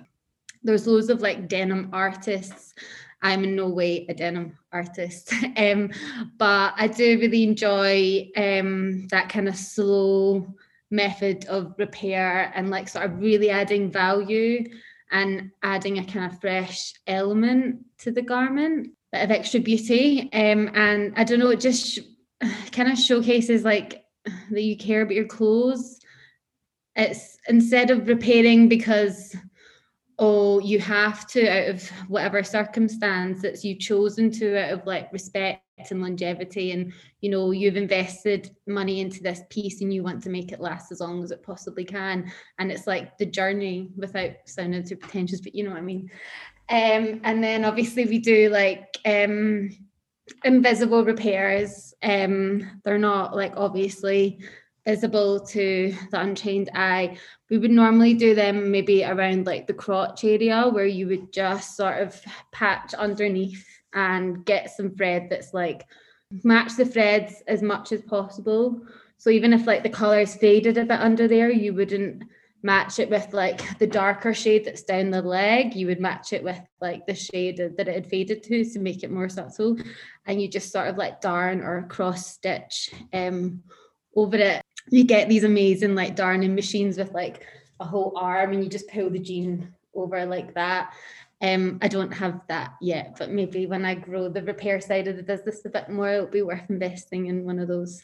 There's 0.64 0.88
loads 0.88 1.10
of 1.10 1.22
like 1.22 1.48
denim 1.48 1.90
artists 1.94 2.74
I'm 3.22 3.44
in 3.44 3.56
no 3.56 3.68
way 3.68 4.06
a 4.08 4.14
denim 4.14 4.58
artist, 4.72 5.34
um, 5.58 5.92
but 6.38 6.74
I 6.78 6.88
do 6.88 7.20
really 7.20 7.44
enjoy 7.44 8.30
um, 8.36 9.08
that 9.08 9.30
kind 9.30 9.48
of 9.48 9.56
slow 9.56 10.56
method 10.92 11.46
of 11.46 11.76
repair 11.78 12.52
and 12.56 12.70
like 12.70 12.88
sort 12.88 13.06
of 13.06 13.20
really 13.20 13.50
adding 13.50 13.92
value 13.92 14.66
and 15.12 15.52
adding 15.64 15.98
a 15.98 16.06
kind 16.06 16.32
of 16.32 16.40
fresh 16.40 16.94
element 17.08 17.86
to 18.00 18.12
the 18.12 18.22
garment, 18.22 18.92
bit 19.12 19.24
of 19.24 19.32
extra 19.32 19.60
beauty. 19.60 20.30
Um, 20.34 20.70
and 20.74 21.14
I 21.16 21.24
don't 21.24 21.40
know, 21.40 21.50
it 21.50 21.60
just 21.60 21.86
sh- 21.86 22.00
kind 22.72 22.92
of 22.92 22.98
showcases 22.98 23.64
like 23.64 24.04
that 24.52 24.62
you 24.62 24.78
care 24.78 25.02
about 25.02 25.16
your 25.16 25.28
clothes. 25.28 26.00
It's 26.96 27.38
instead 27.48 27.92
of 27.92 28.08
repairing 28.08 28.68
because 28.70 29.36
oh 30.20 30.60
you 30.60 30.80
have 30.80 31.26
to 31.26 31.48
out 31.48 31.70
of 31.70 31.90
whatever 32.08 32.44
circumstance 32.44 33.42
that 33.42 33.64
you've 33.64 33.80
chosen 33.80 34.30
to 34.30 34.62
out 34.62 34.72
of 34.74 34.86
like 34.86 35.12
respect 35.12 35.64
and 35.90 36.02
longevity 36.02 36.74
and 36.74 36.92
you 37.22 37.30
know 37.32 37.52
you've 37.52 37.78
invested 37.78 38.54
money 38.68 39.00
into 39.00 39.24
this 39.24 39.42
piece 39.50 39.82
and 39.82 39.94
you 39.94 40.04
want 40.04 40.22
to 40.22 40.30
make 40.30 40.52
it 40.52 40.60
last 40.60 40.92
as 40.92 41.00
long 41.00 41.24
as 41.24 41.32
it 41.32 41.42
possibly 41.42 41.86
can. 41.86 42.30
And 42.58 42.70
it's 42.70 42.86
like 42.86 43.18
the 43.18 43.26
journey 43.26 43.90
without 43.96 44.32
sounding 44.46 44.84
too 44.84 44.98
pretentious 44.98 45.40
but 45.40 45.56
you 45.56 45.64
know 45.64 45.72
what 45.72 45.80
i 45.80 45.82
mean. 45.82 46.12
Um, 46.70 47.22
and 47.24 47.44
then 47.44 47.66
obviously 47.66 48.06
we 48.06 48.20
do 48.20 48.50
like 48.50 48.98
um, 49.06 49.70
invisible 50.44 51.04
repairs. 51.04 51.94
Um, 52.04 52.82
they're 52.84 53.00
not 53.00 53.36
like 53.36 53.54
obviously 53.56 54.40
visible 54.90 55.40
to 55.40 55.96
the 56.10 56.20
untrained 56.20 56.72
eye. 56.74 57.16
We 57.52 57.60
would 57.60 57.70
normally 57.70 58.16
do 58.16 58.34
them 58.34 58.72
maybe 58.72 59.04
around 59.04 59.46
like 59.46 59.68
the 59.68 59.74
crotch 59.74 60.24
area 60.24 60.68
where 60.68 60.88
you 60.88 61.08
would 61.08 61.32
just 61.32 61.78
sort 61.78 62.02
of 62.02 62.20
patch 62.52 62.96
underneath 62.96 63.64
and 63.94 64.44
get 64.46 64.76
some 64.76 64.90
thread 64.90 65.28
that's 65.30 65.54
like 65.54 65.86
match 66.44 66.76
the 66.76 66.86
threads 66.86 67.44
as 67.48 67.62
much 67.62 67.92
as 67.92 68.02
possible. 68.02 68.82
So 69.18 69.30
even 69.30 69.54
if 69.54 69.68
like 69.68 69.84
the 69.84 69.90
color's 69.90 70.34
faded 70.34 70.80
a 70.80 70.86
bit 70.86 71.00
under 71.00 71.28
there, 71.28 71.52
you 71.52 71.76
wouldn't 71.76 72.24
match 72.64 72.98
it 72.98 73.12
with 73.12 73.32
like 73.32 73.78
the 73.78 73.88
darker 73.88 74.34
shade 74.34 74.66
that's 74.66 74.84
down 74.84 75.12
the 75.12 75.22
leg. 75.22 75.76
You 75.76 75.86
would 75.86 76.00
match 76.00 76.34
it 76.34 76.44
with 76.44 76.60
like 76.82 77.06
the 77.06 77.14
shade 77.14 77.58
that 77.58 77.88
it 77.88 77.94
had 77.94 78.10
faded 78.10 78.42
to 78.44 78.66
to 78.66 78.80
make 78.80 79.04
it 79.04 79.12
more 79.12 79.30
subtle. 79.30 79.78
And 80.26 80.42
you 80.42 80.48
just 80.48 80.72
sort 80.72 80.88
of 80.88 80.98
like 80.98 81.22
darn 81.22 81.62
or 81.62 81.86
cross 81.90 82.26
stitch 82.26 82.90
um 83.14 83.62
over 84.16 84.38
it 84.38 84.64
you 84.92 85.04
get 85.04 85.30
these 85.30 85.44
amazing 85.44 85.96
like 85.96 86.16
darning 86.16 86.56
machines 86.56 86.98
with 86.98 87.14
like 87.14 87.46
a 87.80 87.86
whole 87.86 88.14
arm 88.18 88.54
and 88.54 88.64
you 88.64 88.70
just 88.70 88.88
pull 88.90 89.10
the 89.10 89.20
jean 89.20 89.74
over 89.94 90.26
like 90.26 90.54
that 90.56 90.94
Um, 91.42 91.80
I 91.82 91.88
don't 91.90 92.12
have 92.14 92.42
that 92.50 92.76
yet, 92.82 93.16
but 93.20 93.32
maybe 93.32 93.66
when 93.68 93.86
I 93.86 93.96
grow 93.96 94.30
the 94.30 94.44
repair 94.44 94.82
side 94.82 95.08
of 95.08 95.18
the 95.18 95.24
business 95.24 95.66
a 95.66 95.70
bit 95.70 95.90
more, 95.90 96.10
it'll 96.12 96.28
be 96.28 96.44
worth 96.44 96.70
investing 96.70 97.28
in 97.28 97.46
one 97.46 97.60
of 97.60 97.68
those. 97.70 98.04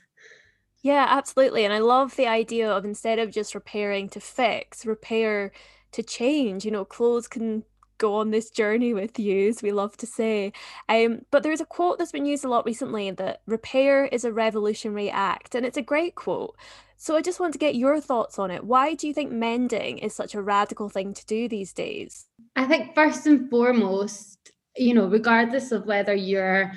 Yeah, 0.82 1.06
absolutely. 1.10 1.66
And 1.66 1.74
I 1.74 1.80
love 1.80 2.16
the 2.16 2.28
idea 2.28 2.70
of 2.72 2.86
instead 2.86 3.18
of 3.20 3.32
just 3.32 3.56
repairing 3.56 4.10
to 4.10 4.20
fix, 4.20 4.86
repair 4.86 5.52
to 5.94 6.04
change. 6.04 6.64
You 6.66 6.72
know, 6.72 6.86
clothes 6.86 7.28
can 7.28 7.64
go 7.98 8.16
on 8.16 8.32
this 8.32 8.50
journey 8.50 8.94
with 8.94 9.20
you, 9.20 9.50
as 9.50 9.62
we 9.62 9.72
love 9.72 9.98
to 9.98 10.06
say. 10.06 10.54
Um, 10.90 11.22
but 11.32 11.44
there's 11.44 11.62
a 11.62 11.66
quote 11.66 11.98
that's 11.98 12.12
been 12.12 12.26
used 12.26 12.46
a 12.46 12.50
lot 12.50 12.66
recently 12.66 13.12
that 13.12 13.42
repair 13.46 14.06
is 14.06 14.26
a 14.26 14.34
revolutionary 14.34 15.10
act, 15.10 15.56
and 15.56 15.66
it's 15.66 15.78
a 15.78 15.82
great 15.82 16.16
quote. 16.16 16.56
So 16.98 17.16
I 17.16 17.22
just 17.22 17.40
want 17.40 17.54
to 17.54 17.60
get 17.60 17.76
your 17.76 18.00
thoughts 18.00 18.40
on 18.40 18.52
it. 18.52 18.64
Why 18.64 18.94
do 18.96 19.08
you 19.08 19.14
think 19.14 19.32
mending 19.32 19.98
is 19.98 20.14
such 20.14 20.34
a 20.34 20.42
radical 20.42 20.90
thing 20.90 21.14
to 21.14 21.26
do 21.26 21.50
these 21.50 21.74
days? 21.74 22.26
I 22.56 22.66
think 22.66 22.96
first 22.96 23.28
and 23.28 23.50
foremost, 23.50 24.52
you 24.78 24.94
know, 24.94 25.08
regardless 25.08 25.72
of 25.72 25.86
whether 25.86 26.16
you're 26.16 26.72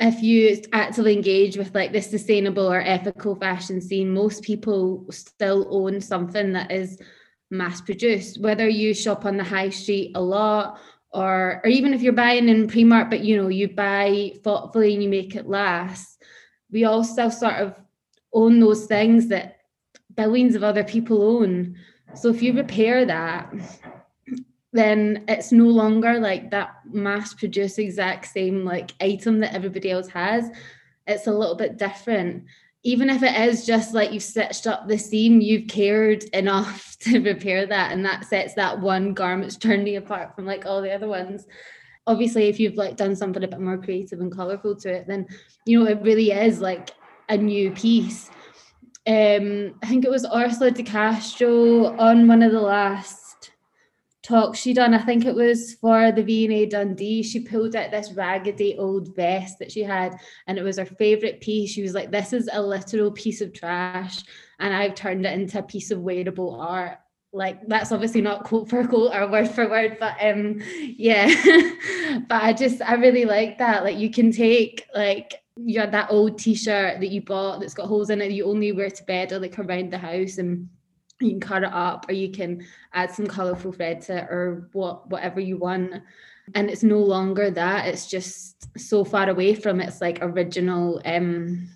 if 0.00 0.22
you 0.22 0.62
actively 0.72 1.12
engage 1.12 1.56
with 1.56 1.74
like 1.74 1.92
the 1.92 2.00
sustainable 2.00 2.70
or 2.70 2.80
ethical 2.80 3.34
fashion 3.34 3.80
scene, 3.80 4.10
most 4.10 4.42
people 4.42 5.04
still 5.10 5.66
own 5.70 6.00
something 6.00 6.52
that 6.52 6.70
is 6.70 7.00
mass 7.50 7.80
produced. 7.80 8.40
Whether 8.40 8.68
you 8.68 8.94
shop 8.94 9.24
on 9.24 9.36
the 9.36 9.44
high 9.44 9.70
street 9.70 10.12
a 10.14 10.20
lot 10.20 10.80
or 11.10 11.60
or 11.64 11.70
even 11.70 11.94
if 11.94 12.02
you're 12.02 12.12
buying 12.12 12.48
in 12.48 12.68
Primark, 12.68 13.10
but 13.10 13.20
you 13.20 13.36
know, 13.36 13.48
you 13.48 13.68
buy 13.68 14.32
thoughtfully 14.42 14.94
and 14.94 15.02
you 15.02 15.08
make 15.08 15.34
it 15.34 15.48
last, 15.48 16.22
we 16.70 16.84
all 16.84 17.04
still 17.04 17.30
sort 17.30 17.54
of 17.54 17.74
own 18.32 18.60
those 18.60 18.86
things 18.86 19.28
that 19.28 19.58
billions 20.14 20.54
of 20.54 20.64
other 20.64 20.84
people 20.84 21.22
own. 21.22 21.76
So 22.14 22.28
if 22.28 22.42
you 22.42 22.52
repair 22.52 23.04
that, 23.06 23.52
then 24.72 25.24
it's 25.28 25.50
no 25.50 25.64
longer 25.64 26.18
like 26.20 26.50
that 26.50 26.76
mass 26.90 27.32
produced 27.32 27.78
exact 27.78 28.26
same 28.26 28.64
like 28.64 28.92
item 29.00 29.40
that 29.40 29.54
everybody 29.54 29.90
else 29.90 30.08
has. 30.08 30.50
It's 31.06 31.26
a 31.26 31.32
little 31.32 31.54
bit 31.54 31.78
different. 31.78 32.44
Even 32.88 33.10
if 33.10 33.22
it 33.22 33.36
is 33.48 33.66
just 33.66 33.92
like 33.92 34.12
you've 34.12 34.22
stitched 34.22 34.66
up 34.66 34.88
the 34.88 34.98
seam, 34.98 35.40
you've 35.42 35.68
cared 35.68 36.24
enough 36.32 36.96
to 37.00 37.20
repair 37.20 37.66
that, 37.66 37.92
and 37.92 38.04
that 38.04 38.24
sets 38.24 38.54
that 38.54 38.80
one 38.80 39.12
garment's 39.12 39.56
journey 39.56 39.96
apart 39.96 40.34
from 40.34 40.46
like 40.46 40.64
all 40.64 40.80
the 40.80 40.92
other 40.92 41.08
ones. 41.08 41.46
Obviously, 42.06 42.48
if 42.48 42.58
you've 42.58 42.76
like 42.76 42.96
done 42.96 43.14
something 43.14 43.44
a 43.44 43.48
bit 43.48 43.60
more 43.60 43.76
creative 43.76 44.20
and 44.20 44.34
colorful 44.34 44.74
to 44.76 44.90
it, 44.90 45.06
then 45.06 45.26
you 45.66 45.78
know 45.78 45.90
it 45.90 46.00
really 46.02 46.30
is 46.30 46.60
like 46.60 46.90
a 47.28 47.36
new 47.36 47.70
piece 47.72 48.30
um, 49.08 49.74
I 49.82 49.86
think 49.86 50.04
it 50.04 50.10
was 50.10 50.26
Orsola 50.26 50.72
de 50.72 50.82
Castro 50.82 51.96
on 51.98 52.28
one 52.28 52.42
of 52.42 52.52
the 52.52 52.60
last 52.60 53.17
talks 54.28 54.58
she 54.58 54.74
done. 54.74 54.92
I 54.92 54.98
think 54.98 55.24
it 55.24 55.34
was 55.34 55.74
for 55.74 56.12
the 56.12 56.22
V&A 56.22 56.66
Dundee. 56.66 57.22
She 57.22 57.40
pulled 57.40 57.74
out 57.74 57.90
this 57.90 58.12
raggedy 58.12 58.76
old 58.76 59.16
vest 59.16 59.58
that 59.58 59.72
she 59.72 59.82
had, 59.82 60.16
and 60.46 60.58
it 60.58 60.62
was 60.62 60.76
her 60.76 60.84
favorite 60.84 61.40
piece. 61.40 61.70
She 61.70 61.82
was 61.82 61.94
like, 61.94 62.10
"This 62.10 62.32
is 62.32 62.48
a 62.52 62.60
literal 62.60 63.10
piece 63.10 63.40
of 63.40 63.54
trash, 63.54 64.22
and 64.60 64.74
I've 64.74 64.94
turned 64.94 65.24
it 65.24 65.32
into 65.32 65.58
a 65.58 65.62
piece 65.62 65.90
of 65.90 66.02
wearable 66.02 66.60
art." 66.60 66.98
Like 67.32 67.66
that's 67.66 67.92
obviously 67.92 68.20
not 68.20 68.44
quote 68.44 68.68
for 68.68 68.86
quote 68.86 69.14
or 69.14 69.30
word 69.30 69.48
for 69.48 69.68
word, 69.68 69.96
but 69.98 70.16
um, 70.20 70.60
yeah. 70.96 71.26
but 72.28 72.42
I 72.42 72.52
just 72.52 72.82
I 72.82 72.94
really 72.94 73.24
like 73.24 73.58
that. 73.58 73.82
Like 73.82 73.96
you 73.96 74.10
can 74.10 74.30
take 74.30 74.86
like 74.94 75.42
you 75.56 75.80
had 75.80 75.92
that 75.92 76.10
old 76.10 76.38
t-shirt 76.38 77.00
that 77.00 77.10
you 77.10 77.20
bought 77.20 77.60
that's 77.60 77.74
got 77.74 77.88
holes 77.88 78.10
in 78.10 78.20
it 78.20 78.30
you 78.30 78.44
only 78.44 78.70
wear 78.70 78.88
to 78.88 79.02
bed 79.04 79.32
or 79.32 79.40
like 79.40 79.58
around 79.58 79.92
the 79.92 79.98
house 79.98 80.38
and 80.38 80.68
you 81.20 81.30
can 81.30 81.40
cut 81.40 81.62
it 81.62 81.72
up 81.72 82.06
or 82.08 82.12
you 82.12 82.30
can 82.30 82.66
add 82.92 83.10
some 83.10 83.26
colorful 83.26 83.72
thread 83.72 84.00
to 84.02 84.18
it 84.18 84.24
or 84.24 84.68
what 84.72 85.08
whatever 85.10 85.40
you 85.40 85.56
want. 85.56 86.02
And 86.54 86.70
it's 86.70 86.82
no 86.82 86.98
longer 86.98 87.50
that 87.50 87.86
it's 87.86 88.06
just 88.06 88.78
so 88.78 89.04
far 89.04 89.28
away 89.28 89.54
from 89.54 89.80
its 89.80 90.00
like 90.00 90.18
original 90.22 91.02
um 91.04 91.68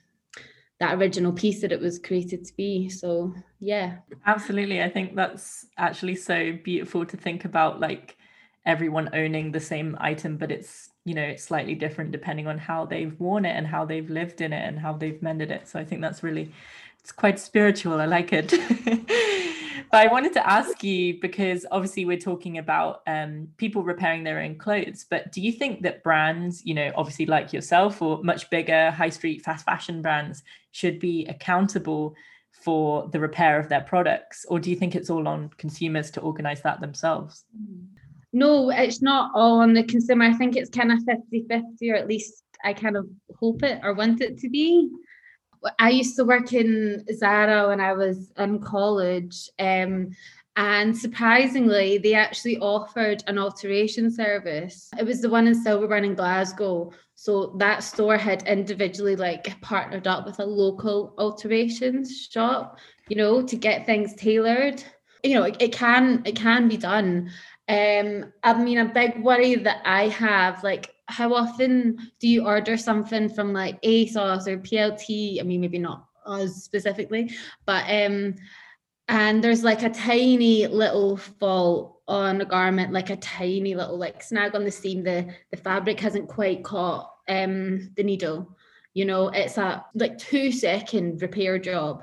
that 0.80 0.94
original 0.98 1.32
piece 1.32 1.60
that 1.60 1.72
it 1.72 1.80
was 1.80 1.98
created 1.98 2.44
to 2.44 2.56
be. 2.56 2.88
So 2.88 3.34
yeah. 3.60 3.98
Absolutely. 4.26 4.82
I 4.82 4.88
think 4.88 5.14
that's 5.14 5.66
actually 5.76 6.16
so 6.16 6.52
beautiful 6.64 7.04
to 7.06 7.16
think 7.16 7.44
about 7.44 7.80
like 7.80 8.16
everyone 8.64 9.10
owning 9.12 9.50
the 9.50 9.58
same 9.58 9.96
item 9.98 10.36
but 10.36 10.52
it's 10.52 10.90
you 11.04 11.14
know 11.14 11.22
it's 11.22 11.42
slightly 11.42 11.74
different 11.74 12.12
depending 12.12 12.46
on 12.46 12.56
how 12.56 12.84
they've 12.86 13.18
worn 13.18 13.44
it 13.44 13.56
and 13.56 13.66
how 13.66 13.84
they've 13.84 14.08
lived 14.08 14.40
in 14.40 14.52
it 14.52 14.64
and 14.64 14.78
how 14.78 14.92
they've 14.92 15.20
mended 15.20 15.50
it. 15.50 15.66
So 15.66 15.80
i 15.80 15.84
think 15.84 16.00
that's 16.00 16.22
really 16.22 16.52
it's 17.02 17.12
quite 17.12 17.38
spiritual 17.38 18.00
i 18.00 18.06
like 18.06 18.32
it 18.32 18.50
but 19.90 20.00
i 20.00 20.06
wanted 20.06 20.32
to 20.32 20.48
ask 20.48 20.82
you 20.82 21.20
because 21.20 21.66
obviously 21.70 22.04
we're 22.04 22.18
talking 22.18 22.58
about 22.58 23.02
um, 23.06 23.48
people 23.56 23.82
repairing 23.82 24.22
their 24.24 24.40
own 24.40 24.56
clothes 24.56 25.04
but 25.08 25.30
do 25.32 25.40
you 25.40 25.52
think 25.52 25.82
that 25.82 26.02
brands 26.02 26.64
you 26.64 26.74
know 26.74 26.90
obviously 26.94 27.26
like 27.26 27.52
yourself 27.52 28.00
or 28.00 28.22
much 28.22 28.48
bigger 28.50 28.90
high 28.90 29.10
street 29.10 29.42
fast 29.42 29.64
fashion 29.64 30.02
brands 30.02 30.42
should 30.70 30.98
be 30.98 31.26
accountable 31.26 32.14
for 32.50 33.08
the 33.08 33.18
repair 33.18 33.58
of 33.58 33.68
their 33.68 33.80
products 33.80 34.46
or 34.48 34.60
do 34.60 34.70
you 34.70 34.76
think 34.76 34.94
it's 34.94 35.10
all 35.10 35.26
on 35.26 35.50
consumers 35.58 36.10
to 36.10 36.20
organize 36.20 36.62
that 36.62 36.80
themselves 36.80 37.44
no, 38.32 38.70
it's 38.70 39.02
not 39.02 39.30
all 39.34 39.60
on 39.60 39.74
the 39.74 39.84
consumer. 39.84 40.24
I 40.24 40.32
think 40.32 40.56
it's 40.56 40.70
kind 40.70 40.90
of 40.90 40.98
50 41.04 41.44
50, 41.48 41.90
or 41.90 41.96
at 41.96 42.08
least 42.08 42.44
I 42.64 42.72
kind 42.72 42.96
of 42.96 43.06
hope 43.38 43.62
it 43.62 43.80
or 43.82 43.94
want 43.94 44.20
it 44.22 44.38
to 44.38 44.48
be. 44.48 44.90
I 45.78 45.90
used 45.90 46.16
to 46.16 46.24
work 46.24 46.52
in 46.52 47.04
Zara 47.12 47.68
when 47.68 47.80
I 47.80 47.92
was 47.92 48.32
in 48.38 48.58
college. 48.60 49.48
Um, 49.58 50.10
and 50.56 50.96
surprisingly, 50.96 51.98
they 51.98 52.14
actually 52.14 52.58
offered 52.58 53.22
an 53.26 53.38
alteration 53.38 54.10
service. 54.10 54.90
It 54.98 55.06
was 55.06 55.20
the 55.20 55.30
one 55.30 55.46
in 55.46 55.64
Silverburn 55.64 56.04
in 56.04 56.14
Glasgow. 56.14 56.92
So 57.14 57.54
that 57.58 57.82
store 57.82 58.18
had 58.18 58.46
individually 58.46 59.16
like 59.16 59.58
partnered 59.60 60.06
up 60.06 60.26
with 60.26 60.40
a 60.40 60.44
local 60.44 61.14
alterations 61.18 62.28
shop, 62.30 62.78
you 63.08 63.16
know, 63.16 63.42
to 63.42 63.56
get 63.56 63.86
things 63.86 64.14
tailored. 64.14 64.82
You 65.22 65.34
know, 65.34 65.44
it, 65.44 65.56
it 65.60 65.72
can 65.72 66.22
it 66.26 66.36
can 66.36 66.68
be 66.68 66.76
done. 66.76 67.30
Um, 67.68 68.32
I 68.42 68.60
mean, 68.60 68.78
a 68.78 68.84
big 68.84 69.22
worry 69.22 69.54
that 69.54 69.80
I 69.86 70.08
have, 70.08 70.62
like, 70.64 70.91
how 71.06 71.34
often 71.34 71.98
do 72.20 72.28
you 72.28 72.46
order 72.46 72.76
something 72.76 73.28
from 73.28 73.52
like 73.52 73.80
ASOS 73.82 74.46
or 74.46 74.58
PLT? 74.58 75.40
I 75.40 75.42
mean, 75.42 75.60
maybe 75.60 75.78
not 75.78 76.06
us 76.26 76.62
specifically, 76.62 77.32
but 77.66 77.84
um, 77.88 78.34
and 79.08 79.42
there's 79.42 79.64
like 79.64 79.82
a 79.82 79.90
tiny 79.90 80.66
little 80.66 81.16
fault 81.16 82.00
on 82.08 82.40
a 82.40 82.44
garment, 82.44 82.92
like 82.92 83.10
a 83.10 83.16
tiny 83.16 83.74
little 83.74 83.98
like 83.98 84.22
snag 84.22 84.54
on 84.54 84.64
the 84.64 84.70
seam. 84.70 85.02
The 85.02 85.34
the 85.50 85.56
fabric 85.56 86.00
hasn't 86.00 86.28
quite 86.28 86.64
caught 86.64 87.10
um 87.28 87.90
the 87.96 88.02
needle. 88.02 88.56
You 88.94 89.06
know, 89.06 89.28
it's 89.28 89.58
a 89.58 89.84
like 89.94 90.18
two 90.18 90.52
second 90.52 91.22
repair 91.22 91.58
job 91.58 92.02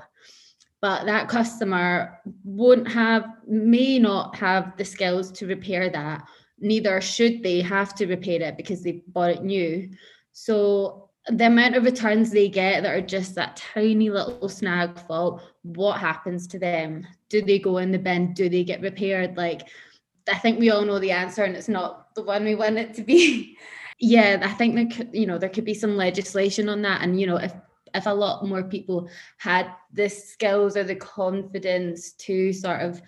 but 0.80 1.04
that 1.04 1.28
customer 1.28 2.20
won't 2.42 2.88
have 2.88 3.26
may 3.46 3.98
not 3.98 4.34
have 4.36 4.76
the 4.76 4.84
skills 4.84 5.30
to 5.32 5.46
repair 5.46 5.90
that 5.90 6.26
neither 6.60 7.00
should 7.00 7.42
they 7.42 7.60
have 7.60 7.94
to 7.96 8.06
repair 8.06 8.42
it 8.42 8.56
because 8.56 8.82
they 8.82 9.02
bought 9.08 9.30
it 9.30 9.42
new. 9.42 9.90
So 10.32 11.10
the 11.28 11.46
amount 11.46 11.76
of 11.76 11.84
returns 11.84 12.30
they 12.30 12.48
get 12.48 12.82
that 12.82 12.94
are 12.94 13.00
just 13.00 13.34
that 13.34 13.56
tiny 13.56 14.10
little 14.10 14.48
snag 14.48 14.98
fault 15.06 15.42
what 15.62 16.00
happens 16.00 16.46
to 16.48 16.58
them? 16.58 17.06
Do 17.28 17.42
they 17.42 17.58
go 17.58 17.78
in 17.78 17.92
the 17.92 17.98
bin? 17.98 18.32
Do 18.32 18.48
they 18.48 18.64
get 18.64 18.80
repaired? 18.80 19.36
Like 19.36 19.68
i 20.30 20.38
think 20.38 20.58
we 20.58 20.70
all 20.70 20.84
know 20.84 20.98
the 20.98 21.10
answer 21.10 21.44
and 21.44 21.56
it's 21.56 21.68
not 21.68 22.14
the 22.14 22.22
one 22.22 22.44
we 22.44 22.54
want 22.54 22.78
it 22.78 22.94
to 22.94 23.02
be. 23.02 23.56
Yeah 24.02 24.40
i 24.42 24.48
think 24.54 24.74
there 24.74 24.86
could 24.86 25.10
you 25.12 25.26
know 25.26 25.36
there 25.36 25.50
could 25.50 25.66
be 25.66 25.74
some 25.74 25.94
legislation 25.94 26.70
on 26.70 26.80
that 26.82 27.02
and 27.02 27.20
you 27.20 27.26
know 27.26 27.36
if 27.36 27.52
if 27.94 28.06
a 28.06 28.14
lot 28.14 28.46
more 28.46 28.62
people 28.62 29.10
had 29.36 29.70
the 29.92 30.08
skills 30.08 30.74
or 30.74 30.84
the 30.84 30.94
confidence 30.94 32.12
to 32.12 32.50
sort 32.54 32.80
of 32.80 33.02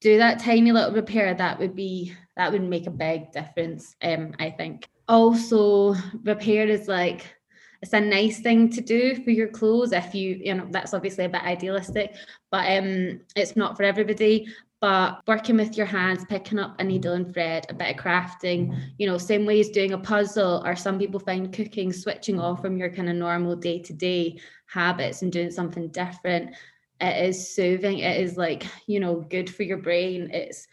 do 0.00 0.16
that 0.16 0.38
tiny 0.38 0.72
little 0.72 0.94
repair 0.94 1.34
that 1.34 1.58
would 1.58 1.76
be 1.76 2.14
that 2.40 2.50
would 2.50 2.62
make 2.62 2.86
a 2.86 2.90
big 2.90 3.30
difference 3.32 3.94
um 4.02 4.32
i 4.38 4.48
think 4.48 4.88
also 5.08 5.94
repair 6.24 6.66
is 6.66 6.88
like 6.88 7.36
it's 7.82 7.92
a 7.92 8.00
nice 8.00 8.40
thing 8.40 8.70
to 8.70 8.80
do 8.80 9.14
for 9.22 9.30
your 9.30 9.48
clothes 9.48 9.92
if 9.92 10.14
you 10.14 10.40
you 10.42 10.54
know 10.54 10.66
that's 10.70 10.94
obviously 10.94 11.26
a 11.26 11.28
bit 11.28 11.42
idealistic 11.42 12.14
but 12.50 12.64
um 12.78 13.20
it's 13.36 13.56
not 13.56 13.76
for 13.76 13.82
everybody 13.82 14.46
but 14.80 15.20
working 15.28 15.56
with 15.56 15.76
your 15.76 15.84
hands, 15.84 16.24
picking 16.24 16.58
up 16.58 16.74
a 16.78 16.84
needle 16.84 17.12
and 17.12 17.30
thread, 17.30 17.66
a 17.68 17.74
bit 17.74 17.94
of 17.94 18.02
crafting, 18.02 18.74
you 18.96 19.06
know, 19.06 19.18
same 19.18 19.44
way 19.44 19.60
as 19.60 19.68
doing 19.68 19.92
a 19.92 19.98
puzzle, 19.98 20.62
or 20.64 20.74
some 20.74 20.98
people 20.98 21.20
find 21.20 21.52
cooking, 21.52 21.92
switching 21.92 22.40
off 22.40 22.62
from 22.62 22.78
your 22.78 22.88
kind 22.88 23.10
of 23.10 23.16
normal 23.16 23.54
day 23.54 23.78
to 23.82 23.92
day 23.92 24.40
habits 24.64 25.20
and 25.20 25.32
doing 25.32 25.50
something 25.50 25.88
different. 25.88 26.56
It 26.98 27.28
is 27.28 27.54
soothing. 27.54 27.98
It 27.98 28.22
is 28.22 28.38
like, 28.38 28.66
you 28.86 29.00
know, 29.00 29.16
good 29.16 29.54
for 29.54 29.64
your 29.64 29.76
brain. 29.76 30.30
It's 30.32 30.66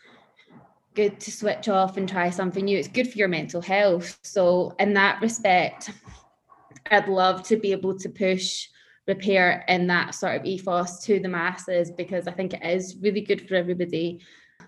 good 0.98 1.20
to 1.20 1.32
switch 1.32 1.70
off 1.70 1.96
and 1.96 2.10
try 2.10 2.32
something 2.32 2.66
new. 2.66 2.76
It's 2.76 2.88
good 2.88 3.10
for 3.10 3.20
your 3.20 3.28
mental 3.28 3.62
health. 3.62 4.18
So, 4.24 4.76
in 4.80 4.96
that 4.96 5.22
respect, 5.22 5.92
I'd 6.90 7.08
love 7.08 7.44
to 7.44 7.56
be 7.56 7.72
able 7.72 7.98
to 8.00 8.10
push 8.10 8.68
repair 9.08 9.64
in 9.68 9.86
that 9.88 10.16
sort 10.16 10.36
of 10.36 10.44
ethos 10.44 11.00
to 11.06 11.20
the 11.20 11.30
masses 11.30 11.92
because 11.92 12.28
I 12.28 12.32
think 12.32 12.56
it 12.56 12.66
is 12.66 12.98
really 13.00 13.22
good 13.22 13.48
for 13.48 13.54
everybody. 13.54 14.22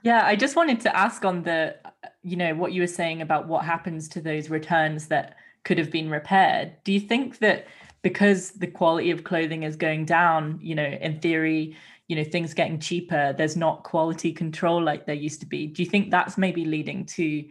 Yeah, 0.03 0.23
I 0.23 0.35
just 0.35 0.55
wanted 0.55 0.79
to 0.81 0.95
ask 0.95 1.25
on 1.25 1.41
the, 1.41 1.75
you 2.21 2.37
know, 2.37 2.53
what 2.53 2.73
you 2.73 2.81
were 2.81 2.87
saying 2.87 3.23
about 3.23 3.47
what 3.47 3.65
happens 3.65 4.07
to 4.09 4.21
those 4.21 4.51
returns 4.51 5.07
that 5.07 5.35
could 5.63 5.79
have 5.79 5.91
been 5.91 6.11
repaired. 6.11 6.73
Do 6.83 6.93
you 6.93 6.99
think 6.99 7.39
that 7.39 7.65
because 8.03 8.51
the 8.51 8.67
quality 8.67 9.09
of 9.09 9.23
clothing 9.23 9.63
is 9.63 9.75
going 9.75 10.05
down, 10.05 10.59
you 10.61 10.75
know, 10.75 10.85
in 10.85 11.19
theory, 11.19 11.75
you 12.09 12.15
know, 12.15 12.23
things 12.23 12.53
getting 12.53 12.79
cheaper, 12.79 13.33
there's 13.37 13.55
not 13.55 13.83
quality 13.83 14.33
control 14.33 14.83
like 14.83 15.05
there 15.05 15.15
used 15.15 15.39
to 15.41 15.45
be? 15.45 15.67
Do 15.67 15.83
you 15.83 15.89
think 15.89 16.09
that's 16.09 16.37
maybe 16.37 16.65
leading 16.65 17.05
to 17.05 17.45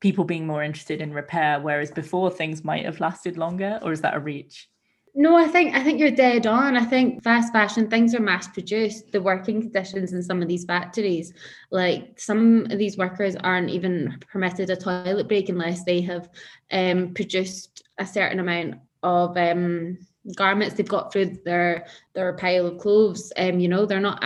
people 0.00 0.24
being 0.24 0.46
more 0.46 0.62
interested 0.62 1.00
in 1.02 1.12
repair, 1.12 1.60
whereas 1.60 1.90
before 1.90 2.30
things 2.30 2.64
might 2.64 2.84
have 2.84 3.00
lasted 3.00 3.36
longer, 3.36 3.80
or 3.82 3.90
is 3.90 4.00
that 4.02 4.14
a 4.14 4.20
reach? 4.20 4.70
No, 5.16 5.36
I 5.36 5.46
think 5.46 5.74
I 5.76 5.82
think 5.82 5.98
you're 6.00 6.10
dead 6.10 6.46
on. 6.46 6.76
I 6.76 6.84
think 6.84 7.22
fast 7.22 7.52
fashion 7.52 7.88
things 7.88 8.14
are 8.14 8.20
mass 8.20 8.48
produced. 8.48 9.12
The 9.12 9.22
working 9.22 9.60
conditions 9.62 10.12
in 10.12 10.22
some 10.22 10.42
of 10.42 10.48
these 10.48 10.64
factories, 10.64 11.32
like 11.70 12.18
some 12.18 12.66
of 12.70 12.78
these 12.78 12.96
workers 12.96 13.36
aren't 13.36 13.70
even 13.70 14.18
permitted 14.30 14.70
a 14.70 14.76
toilet 14.76 15.28
break 15.28 15.48
unless 15.48 15.84
they 15.84 16.00
have 16.02 16.28
um, 16.72 17.14
produced 17.14 17.84
a 17.98 18.06
certain 18.06 18.40
amount 18.40 18.76
of 19.04 19.36
um, 19.36 19.98
garments 20.36 20.74
they've 20.74 20.88
got 20.88 21.12
through 21.12 21.26
their 21.44 21.86
their 22.14 22.32
pile 22.34 22.66
of 22.66 22.78
clothes 22.78 23.30
um 23.36 23.60
you 23.60 23.68
know 23.68 23.84
they're 23.84 24.00
not 24.00 24.20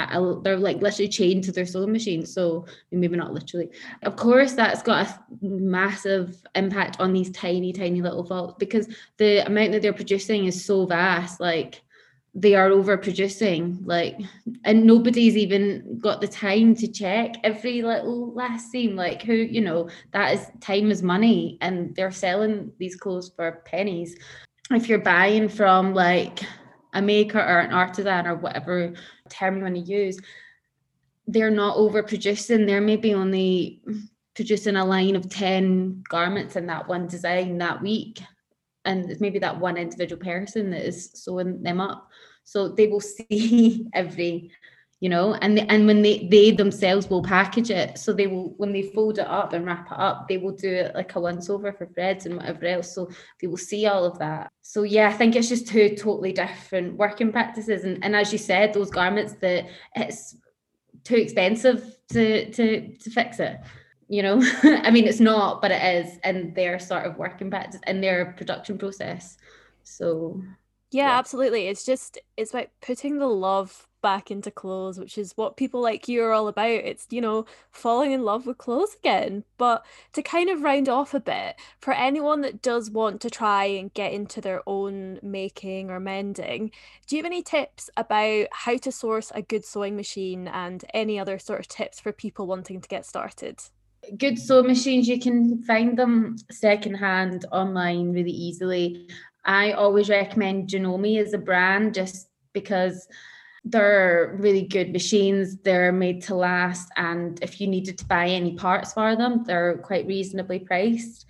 they're 0.45 0.57
like 0.57 0.81
literally 0.81 1.09
chained 1.09 1.43
to 1.43 1.51
their 1.51 1.67
sewing 1.67 1.93
machine 1.93 2.25
so 2.25 2.65
maybe 2.93 3.17
not 3.17 3.35
literally. 3.35 3.69
Of 4.03 4.17
course 4.17 4.53
that's 4.53 4.83
got 4.83 5.09
a 5.09 5.21
massive 5.43 6.41
impact 6.55 7.01
on 7.01 7.13
these 7.13 7.31
tiny 7.31 7.73
tiny 7.73 8.01
little 8.01 8.25
faults 8.25 8.55
because 8.59 8.89
the 9.17 9.45
amount 9.47 9.73
that 9.73 9.83
they're 9.83 9.93
producing 9.93 10.47
is 10.47 10.65
so 10.65 10.87
vast 10.87 11.41
like 11.41 11.83
they 12.35 12.55
are 12.55 12.71
overproducing 12.71 13.79
like 13.85 14.17
and 14.65 14.85
nobody's 14.85 15.37
even 15.37 15.99
got 15.99 16.21
the 16.21 16.29
time 16.29 16.75
to 16.77 16.87
check 16.87 17.35
every 17.43 17.83
little 17.83 18.33
last 18.35 18.71
seam 18.71 18.95
like 18.95 19.23
who 19.23 19.33
you 19.33 19.61
know 19.61 19.89
that 20.13 20.35
is 20.35 20.47
time 20.61 20.91
is 20.91 21.03
money 21.03 21.59
and 21.61 21.95
they're 21.97 22.13
selling 22.13 22.71
these 22.79 22.95
clothes 22.95 23.33
for 23.35 23.63
pennies 23.65 24.17
if 24.71 24.89
you're 24.89 24.99
buying 24.99 25.49
from 25.49 25.95
like 25.95 26.41
a 26.93 27.03
maker 27.03 27.39
or 27.39 27.61
an 27.61 27.73
artisan 27.73 28.27
or 28.27 28.37
whatever 28.37 28.93
term 29.29 29.57
you 29.57 29.63
want 29.63 29.75
to 29.75 29.81
use, 29.81 30.19
they're 31.27 31.51
not 31.51 31.77
overproducing. 31.77 32.67
They're 32.67 32.81
maybe 32.81 33.15
only 33.15 33.83
producing 34.35 34.77
a 34.77 34.85
line 34.85 35.17
of 35.17 35.29
10 35.29 36.05
garments 36.09 36.57
in 36.57 36.67
that 36.67 36.89
one 36.89 37.07
design 37.07 37.59
that 37.59 37.83
week. 37.83 38.21
And 38.85 39.11
it's 39.11 39.21
maybe 39.21 39.39
that 39.41 39.59
one 39.59 39.77
individual 39.77 40.23
person 40.23 40.71
that 40.71 40.87
is 40.87 41.11
sewing 41.13 41.63
them 41.63 41.81
up. 41.81 42.09
So 42.45 42.69
they 42.69 42.87
will 42.87 43.01
see 43.31 43.87
every 43.93 44.51
you 45.01 45.09
know 45.09 45.35
and 45.35 45.59
and 45.71 45.87
when 45.87 46.03
they 46.03 46.27
they 46.31 46.51
themselves 46.51 47.09
will 47.09 47.23
package 47.23 47.71
it. 47.71 47.99
So 47.99 48.13
they 48.13 48.27
will 48.27 48.55
when 48.57 48.73
they 48.73 48.83
fold 48.83 49.19
it 49.19 49.27
up 49.27 49.53
and 49.53 49.65
wrap 49.65 49.91
it 49.91 49.99
up 49.99 50.29
they 50.29 50.39
will 50.39 50.53
do 50.53 50.71
it 50.71 50.95
like 50.95 51.15
a 51.15 51.21
once 51.21 51.49
over 51.49 51.73
for 51.73 51.87
breads 51.87 52.27
and 52.27 52.37
whatever 52.37 52.67
else. 52.67 52.95
So 52.95 53.11
they 53.41 53.47
will 53.47 53.57
see 53.57 53.87
all 53.87 54.05
of 54.05 54.19
that. 54.19 54.51
So 54.63 54.83
yeah 54.83 55.09
i 55.09 55.13
think 55.13 55.37
it's 55.37 55.49
just 55.49 55.69
two 55.69 55.97
totally 55.97 56.33
different 56.33 56.97
working 56.97 57.33
practices. 57.33 57.85
And, 57.85 58.05
and 58.05 58.17
as 58.17 58.33
you 58.33 58.39
said 58.39 58.73
those 58.73 58.91
garments 58.91 59.35
that 59.41 59.69
it's 59.95 60.37
too 61.05 61.17
expensive 61.17 61.97
to 62.11 62.51
to 62.51 62.97
to 62.97 63.11
fix 63.11 63.41
it 63.41 63.59
you 64.09 64.23
know? 64.23 64.43
I 64.63 64.91
mean 64.91 65.07
it's 65.07 65.21
not 65.21 65.63
but 65.63 65.71
it 65.71 66.07
is 66.07 66.19
and 66.25 66.55
their 66.55 66.79
sort 66.79 67.05
of 67.05 67.19
working 67.19 67.51
practice 67.51 67.81
and 67.87 68.03
their 68.03 68.35
production 68.37 68.79
process. 68.79 69.37
So 69.85 70.43
yeah, 70.91 71.09
yeah, 71.09 71.19
absolutely. 71.19 71.67
It's 71.69 71.85
just 71.85 72.19
it's 72.37 72.53
about 72.53 72.69
putting 72.81 73.19
the 73.19 73.27
love 73.27 73.89
back 74.01 74.31
into 74.31 74.51
clothes, 74.51 74.99
which 74.99 75.19
is 75.19 75.33
what 75.37 75.57
people 75.57 75.81
like 75.81 76.09
you 76.09 76.23
are 76.23 76.33
all 76.33 76.49
about. 76.49 76.71
It's, 76.71 77.07
you 77.11 77.21
know, 77.21 77.47
falling 77.71 78.13
in 78.13 78.23
love 78.23 78.47
with 78.47 78.59
clothes 78.59 78.95
again. 78.95 79.45
But 79.57 79.85
to 80.13 80.23
kind 80.23 80.49
of 80.49 80.63
round 80.63 80.89
off 80.89 81.15
a 81.15 81.21
bit, 81.21 81.57
for 81.81 81.93
anyone 81.93 82.41
that 82.43 82.63
does 82.63 82.91
want 82.91 83.21
to 83.23 83.31
try 83.31 83.65
and 83.65 83.93
get 83.93 84.13
into 84.13 84.41
their 84.41 84.63
own 84.67 85.19
making 85.23 85.91
or 85.91 86.01
mending, 86.01 86.71
do 87.07 87.17
you 87.17 87.23
have 87.23 87.31
any 87.31 87.43
tips 87.43 87.91
about 87.97 88.49
how 88.53 88.77
to 88.79 88.93
source 88.93 89.33
a 89.35 89.43
good 89.43 89.65
sewing 89.65 89.97
machine 89.97 90.49
and 90.49 90.85
any 90.95 91.19
other 91.19 91.39
sort 91.39 91.61
of 91.61 91.69
tips 91.69 92.01
for 92.01 92.13
people 92.13 92.47
wanting 92.47 92.81
to 92.81 92.89
get 92.89 93.07
started? 93.07 93.61
Good 94.17 94.39
sewing 94.39 94.69
machines, 94.69 95.09
you 95.09 95.21
can 95.21 95.63
find 95.65 95.99
them 95.99 96.37
secondhand 96.51 97.45
online 97.51 98.13
really 98.13 98.31
easily. 98.31 99.09
I 99.45 99.73
always 99.73 100.09
recommend 100.09 100.69
Janome 100.69 101.21
as 101.21 101.33
a 101.33 101.39
brand 101.39 101.95
just 101.95 102.29
because 102.53 103.09
they're 103.65 104.37
really 104.39 104.63
good 104.63 104.93
machines. 104.93 105.59
They're 105.59 105.93
made 105.93 106.23
to 106.25 106.35
last. 106.35 106.89
And 106.97 107.43
if 107.43 107.61
you 107.61 107.67
needed 107.67 107.99
to 107.99 108.07
buy 108.07 108.29
any 108.29 108.55
parts 108.55 108.93
for 108.93 109.17
them, 109.17 109.45
they're 109.45 109.79
quite 109.79 110.07
reasonably 110.07 110.61
priced. 110.61 111.27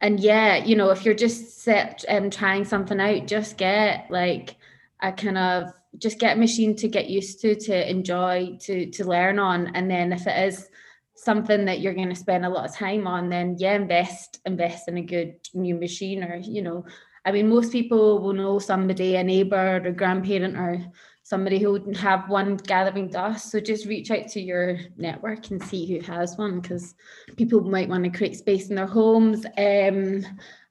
And 0.00 0.18
yeah, 0.18 0.64
you 0.64 0.76
know, 0.76 0.90
if 0.90 1.04
you're 1.04 1.14
just 1.14 1.60
set 1.60 2.04
um 2.08 2.30
trying 2.30 2.64
something 2.64 3.00
out, 3.00 3.26
just 3.26 3.56
get 3.56 4.06
like 4.10 4.56
a 5.00 5.12
kind 5.12 5.38
of 5.38 5.72
just 5.98 6.18
get 6.18 6.36
a 6.36 6.40
machine 6.40 6.74
to 6.76 6.88
get 6.88 7.08
used 7.08 7.40
to, 7.42 7.54
to 7.54 7.90
enjoy, 7.90 8.56
to 8.62 8.90
to 8.90 9.04
learn 9.04 9.38
on. 9.38 9.74
And 9.74 9.90
then 9.90 10.12
if 10.12 10.26
it 10.26 10.48
is 10.48 10.68
something 11.14 11.66
that 11.66 11.80
you're 11.80 11.94
going 11.94 12.08
to 12.08 12.16
spend 12.16 12.44
a 12.44 12.48
lot 12.48 12.68
of 12.68 12.74
time 12.74 13.06
on, 13.06 13.28
then 13.28 13.56
yeah, 13.58 13.74
invest, 13.74 14.40
invest 14.44 14.88
in 14.88 14.98
a 14.98 15.02
good 15.02 15.36
new 15.54 15.74
machine 15.74 16.24
or, 16.24 16.36
you 16.36 16.62
know, 16.62 16.84
I 17.24 17.32
mean, 17.32 17.48
most 17.48 17.72
people 17.72 18.18
will 18.18 18.32
know 18.32 18.58
somebody, 18.58 19.16
a 19.16 19.22
neighbor 19.24 19.76
or 19.76 19.88
a 19.88 19.92
grandparent 19.92 20.56
or 20.56 20.84
somebody 21.22 21.58
who 21.60 21.72
would 21.72 21.96
have 21.96 22.28
one 22.28 22.56
gathering 22.56 23.08
dust. 23.08 23.50
So 23.50 23.60
just 23.60 23.86
reach 23.86 24.10
out 24.10 24.28
to 24.28 24.40
your 24.40 24.78
network 24.96 25.50
and 25.50 25.62
see 25.62 25.86
who 25.86 26.00
has 26.12 26.36
one 26.36 26.60
because 26.60 26.94
people 27.36 27.60
might 27.60 27.88
want 27.88 28.04
to 28.04 28.10
create 28.10 28.36
space 28.36 28.68
in 28.70 28.76
their 28.76 28.86
homes. 28.86 29.46
Um, 29.56 30.24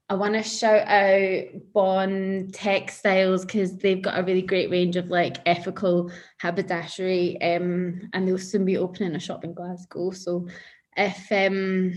I 0.09 0.15
want 0.15 0.33
to 0.33 0.43
shout 0.43 0.85
out 0.89 1.71
Bond 1.71 2.53
Textiles 2.53 3.45
because 3.45 3.77
they've 3.77 4.01
got 4.01 4.19
a 4.19 4.23
really 4.23 4.41
great 4.41 4.69
range 4.69 4.97
of 4.97 5.07
like 5.07 5.37
ethical 5.45 6.11
haberdashery, 6.37 7.41
um, 7.41 8.09
and 8.11 8.27
they'll 8.27 8.37
soon 8.37 8.65
be 8.65 8.77
opening 8.77 9.15
a 9.15 9.19
shop 9.19 9.45
in 9.45 9.53
Glasgow. 9.53 10.11
So 10.11 10.49
if 10.97 11.31
um, 11.31 11.93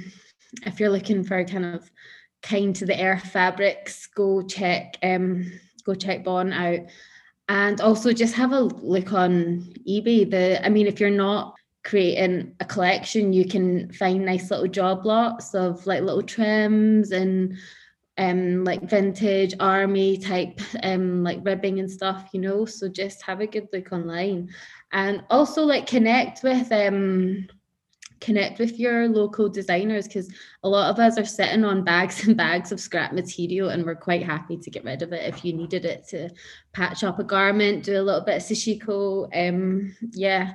if 0.65 0.79
you're 0.79 0.91
looking 0.91 1.25
for 1.25 1.45
kind 1.45 1.65
of 1.65 1.91
kind 2.45 2.77
to 2.77 2.87
the 2.87 3.03
earth 3.03 3.25
fabrics, 3.25 4.07
go 4.07 4.43
check 4.43 4.97
um, 5.03 5.51
go 5.85 5.95
check 5.95 6.23
Bond 6.23 6.53
out. 6.53 6.81
And 7.49 7.81
also 7.81 8.13
just 8.13 8.35
have 8.35 8.53
a 8.53 8.61
look 8.61 9.13
on 9.13 9.75
ebay. 9.89 10.31
The 10.31 10.65
i 10.65 10.69
mean 10.69 10.87
if 10.87 11.01
you're 11.01 11.11
not 11.11 11.55
creating 11.83 12.55
a 12.61 12.65
collection 12.65 13.35
you 13.35 13.47
can 13.47 13.93
find 13.93 14.25
nice 14.25 14.51
little 14.51 14.67
job 14.67 15.05
lots 15.05 15.55
of 15.55 15.87
like 15.87 16.03
little 16.03 16.23
trims 16.23 17.11
and 17.11 17.59
um 18.17 18.65
like 18.65 18.89
vintage 18.89 19.55
army 19.61 20.17
type 20.17 20.59
um 20.83 21.23
like 21.23 21.41
ribbing 21.43 21.81
and 21.81 21.91
stuff 21.91 22.31
you 22.33 22.41
know? 22.41 22.65
So 22.65 22.89
just 22.89 23.23
have 23.23 23.41
a 23.41 23.47
good 23.47 23.69
look 23.73 23.93
online. 23.93 24.49
And 24.93 25.25
also 25.29 25.65
like 25.65 25.87
connect 25.87 26.43
with 26.43 26.71
um 26.73 27.49
connect 28.25 28.59
with 28.59 28.79
your 28.79 29.09
local 29.09 29.49
designers 29.49 30.09
because 30.09 30.33
a 30.63 30.69
lot 30.69 30.91
of 30.91 30.99
us 30.99 31.19
are 31.19 31.25
sitting 31.25 31.65
on 31.65 31.85
bags 31.85 32.25
and 32.27 32.37
bags 32.37 32.73
of 32.73 32.81
scrap 32.81 33.13
material 33.13 33.69
and 33.69 33.85
we're 33.85 33.95
quite 33.95 34.23
happy 34.23 34.57
to 34.57 34.71
get 34.71 34.85
rid 34.85 35.03
of 35.03 35.13
it 35.13 35.23
if 35.23 35.45
you 35.45 35.53
needed 35.53 35.85
it 35.85 36.07
to 36.09 36.31
patch 36.73 37.05
up 37.05 37.19
a 37.19 37.25
garment 37.25 37.85
do 37.85 38.01
a 38.01 38.03
little 38.03 38.23
bit 38.23 38.37
of 38.37 38.43
sashiko 38.43 39.29
um 39.35 39.95
yeah 40.13 40.55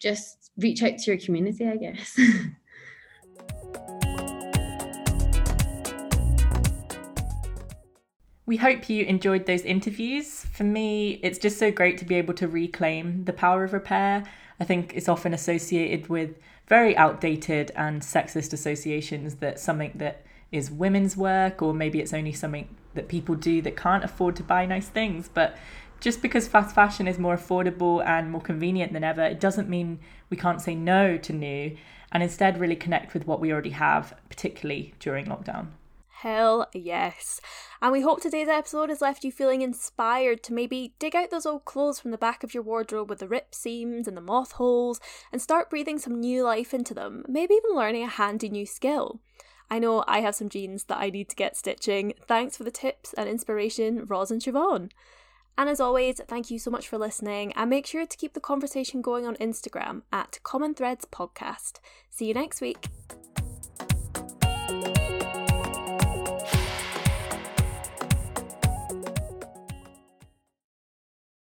just 0.00 0.50
reach 0.58 0.82
out 0.82 0.98
to 0.98 1.10
your 1.12 1.20
community 1.20 1.68
i 1.68 1.76
guess 1.76 2.18
We 8.48 8.58
hope 8.58 8.88
you 8.88 9.04
enjoyed 9.04 9.46
those 9.46 9.62
interviews. 9.62 10.44
For 10.52 10.62
me, 10.62 11.18
it's 11.24 11.36
just 11.36 11.58
so 11.58 11.72
great 11.72 11.98
to 11.98 12.04
be 12.04 12.14
able 12.14 12.34
to 12.34 12.46
reclaim 12.46 13.24
the 13.24 13.32
power 13.32 13.64
of 13.64 13.72
repair. 13.72 14.22
I 14.60 14.64
think 14.64 14.92
it's 14.94 15.08
often 15.08 15.34
associated 15.34 16.08
with 16.08 16.36
very 16.66 16.96
outdated 16.96 17.70
and 17.76 18.02
sexist 18.02 18.52
associations 18.52 19.36
that 19.36 19.58
something 19.58 19.92
that 19.94 20.24
is 20.52 20.70
women's 20.70 21.16
work 21.16 21.62
or 21.62 21.74
maybe 21.74 22.00
it's 22.00 22.14
only 22.14 22.32
something 22.32 22.68
that 22.94 23.08
people 23.08 23.34
do 23.34 23.60
that 23.62 23.76
can't 23.76 24.04
afford 24.04 24.34
to 24.36 24.42
buy 24.42 24.64
nice 24.66 24.88
things. 24.88 25.28
But 25.32 25.56
just 26.00 26.22
because 26.22 26.48
fast 26.48 26.74
fashion 26.74 27.08
is 27.08 27.18
more 27.18 27.36
affordable 27.36 28.04
and 28.04 28.30
more 28.30 28.40
convenient 28.40 28.92
than 28.92 29.04
ever 29.04 29.22
it 29.22 29.40
doesn't 29.40 29.68
mean 29.68 29.98
we 30.30 30.36
can't 30.36 30.60
say 30.60 30.74
no 30.74 31.16
to 31.16 31.32
new 31.32 31.76
and 32.12 32.22
instead 32.22 32.60
really 32.60 32.76
connect 32.76 33.14
with 33.14 33.26
what 33.26 33.40
we 33.40 33.52
already 33.52 33.70
have 33.70 34.14
particularly 34.28 34.94
during 34.98 35.26
lockdown 35.26 35.68
Hell 36.20 36.66
yes. 36.72 37.42
And 37.82 37.92
we 37.92 38.00
hope 38.00 38.22
today's 38.22 38.48
episode 38.48 38.88
has 38.88 39.02
left 39.02 39.22
you 39.22 39.30
feeling 39.30 39.60
inspired 39.60 40.42
to 40.44 40.54
maybe 40.54 40.94
dig 40.98 41.14
out 41.14 41.30
those 41.30 41.44
old 41.44 41.66
clothes 41.66 42.00
from 42.00 42.10
the 42.10 42.16
back 42.16 42.42
of 42.42 42.54
your 42.54 42.62
wardrobe 42.62 43.10
with 43.10 43.18
the 43.18 43.28
rip 43.28 43.54
seams 43.54 44.08
and 44.08 44.16
the 44.16 44.22
moth 44.22 44.52
holes 44.52 44.98
and 45.30 45.42
start 45.42 45.68
breathing 45.68 45.98
some 45.98 46.18
new 46.18 46.42
life 46.42 46.72
into 46.72 46.94
them, 46.94 47.22
maybe 47.28 47.52
even 47.52 47.76
learning 47.76 48.02
a 48.02 48.08
handy 48.08 48.48
new 48.48 48.64
skill. 48.64 49.20
I 49.70 49.78
know 49.78 50.04
I 50.08 50.20
have 50.20 50.34
some 50.34 50.48
jeans 50.48 50.84
that 50.84 50.98
I 50.98 51.10
need 51.10 51.28
to 51.28 51.36
get 51.36 51.54
stitching. 51.54 52.14
Thanks 52.26 52.56
for 52.56 52.64
the 52.64 52.70
tips 52.70 53.12
and 53.12 53.28
inspiration, 53.28 54.06
Ros 54.06 54.30
and 54.30 54.40
Siobhan. 54.40 54.90
And 55.58 55.68
as 55.68 55.80
always, 55.80 56.18
thank 56.26 56.50
you 56.50 56.58
so 56.58 56.70
much 56.70 56.88
for 56.88 56.96
listening 56.96 57.52
and 57.52 57.68
make 57.68 57.86
sure 57.86 58.06
to 58.06 58.16
keep 58.16 58.32
the 58.32 58.40
conversation 58.40 59.02
going 59.02 59.26
on 59.26 59.36
Instagram 59.36 60.02
at 60.10 60.38
Common 60.42 60.74
Threads 60.74 61.04
Podcast. 61.04 61.80
See 62.08 62.28
you 62.28 62.34
next 62.34 62.62
week. 62.62 62.86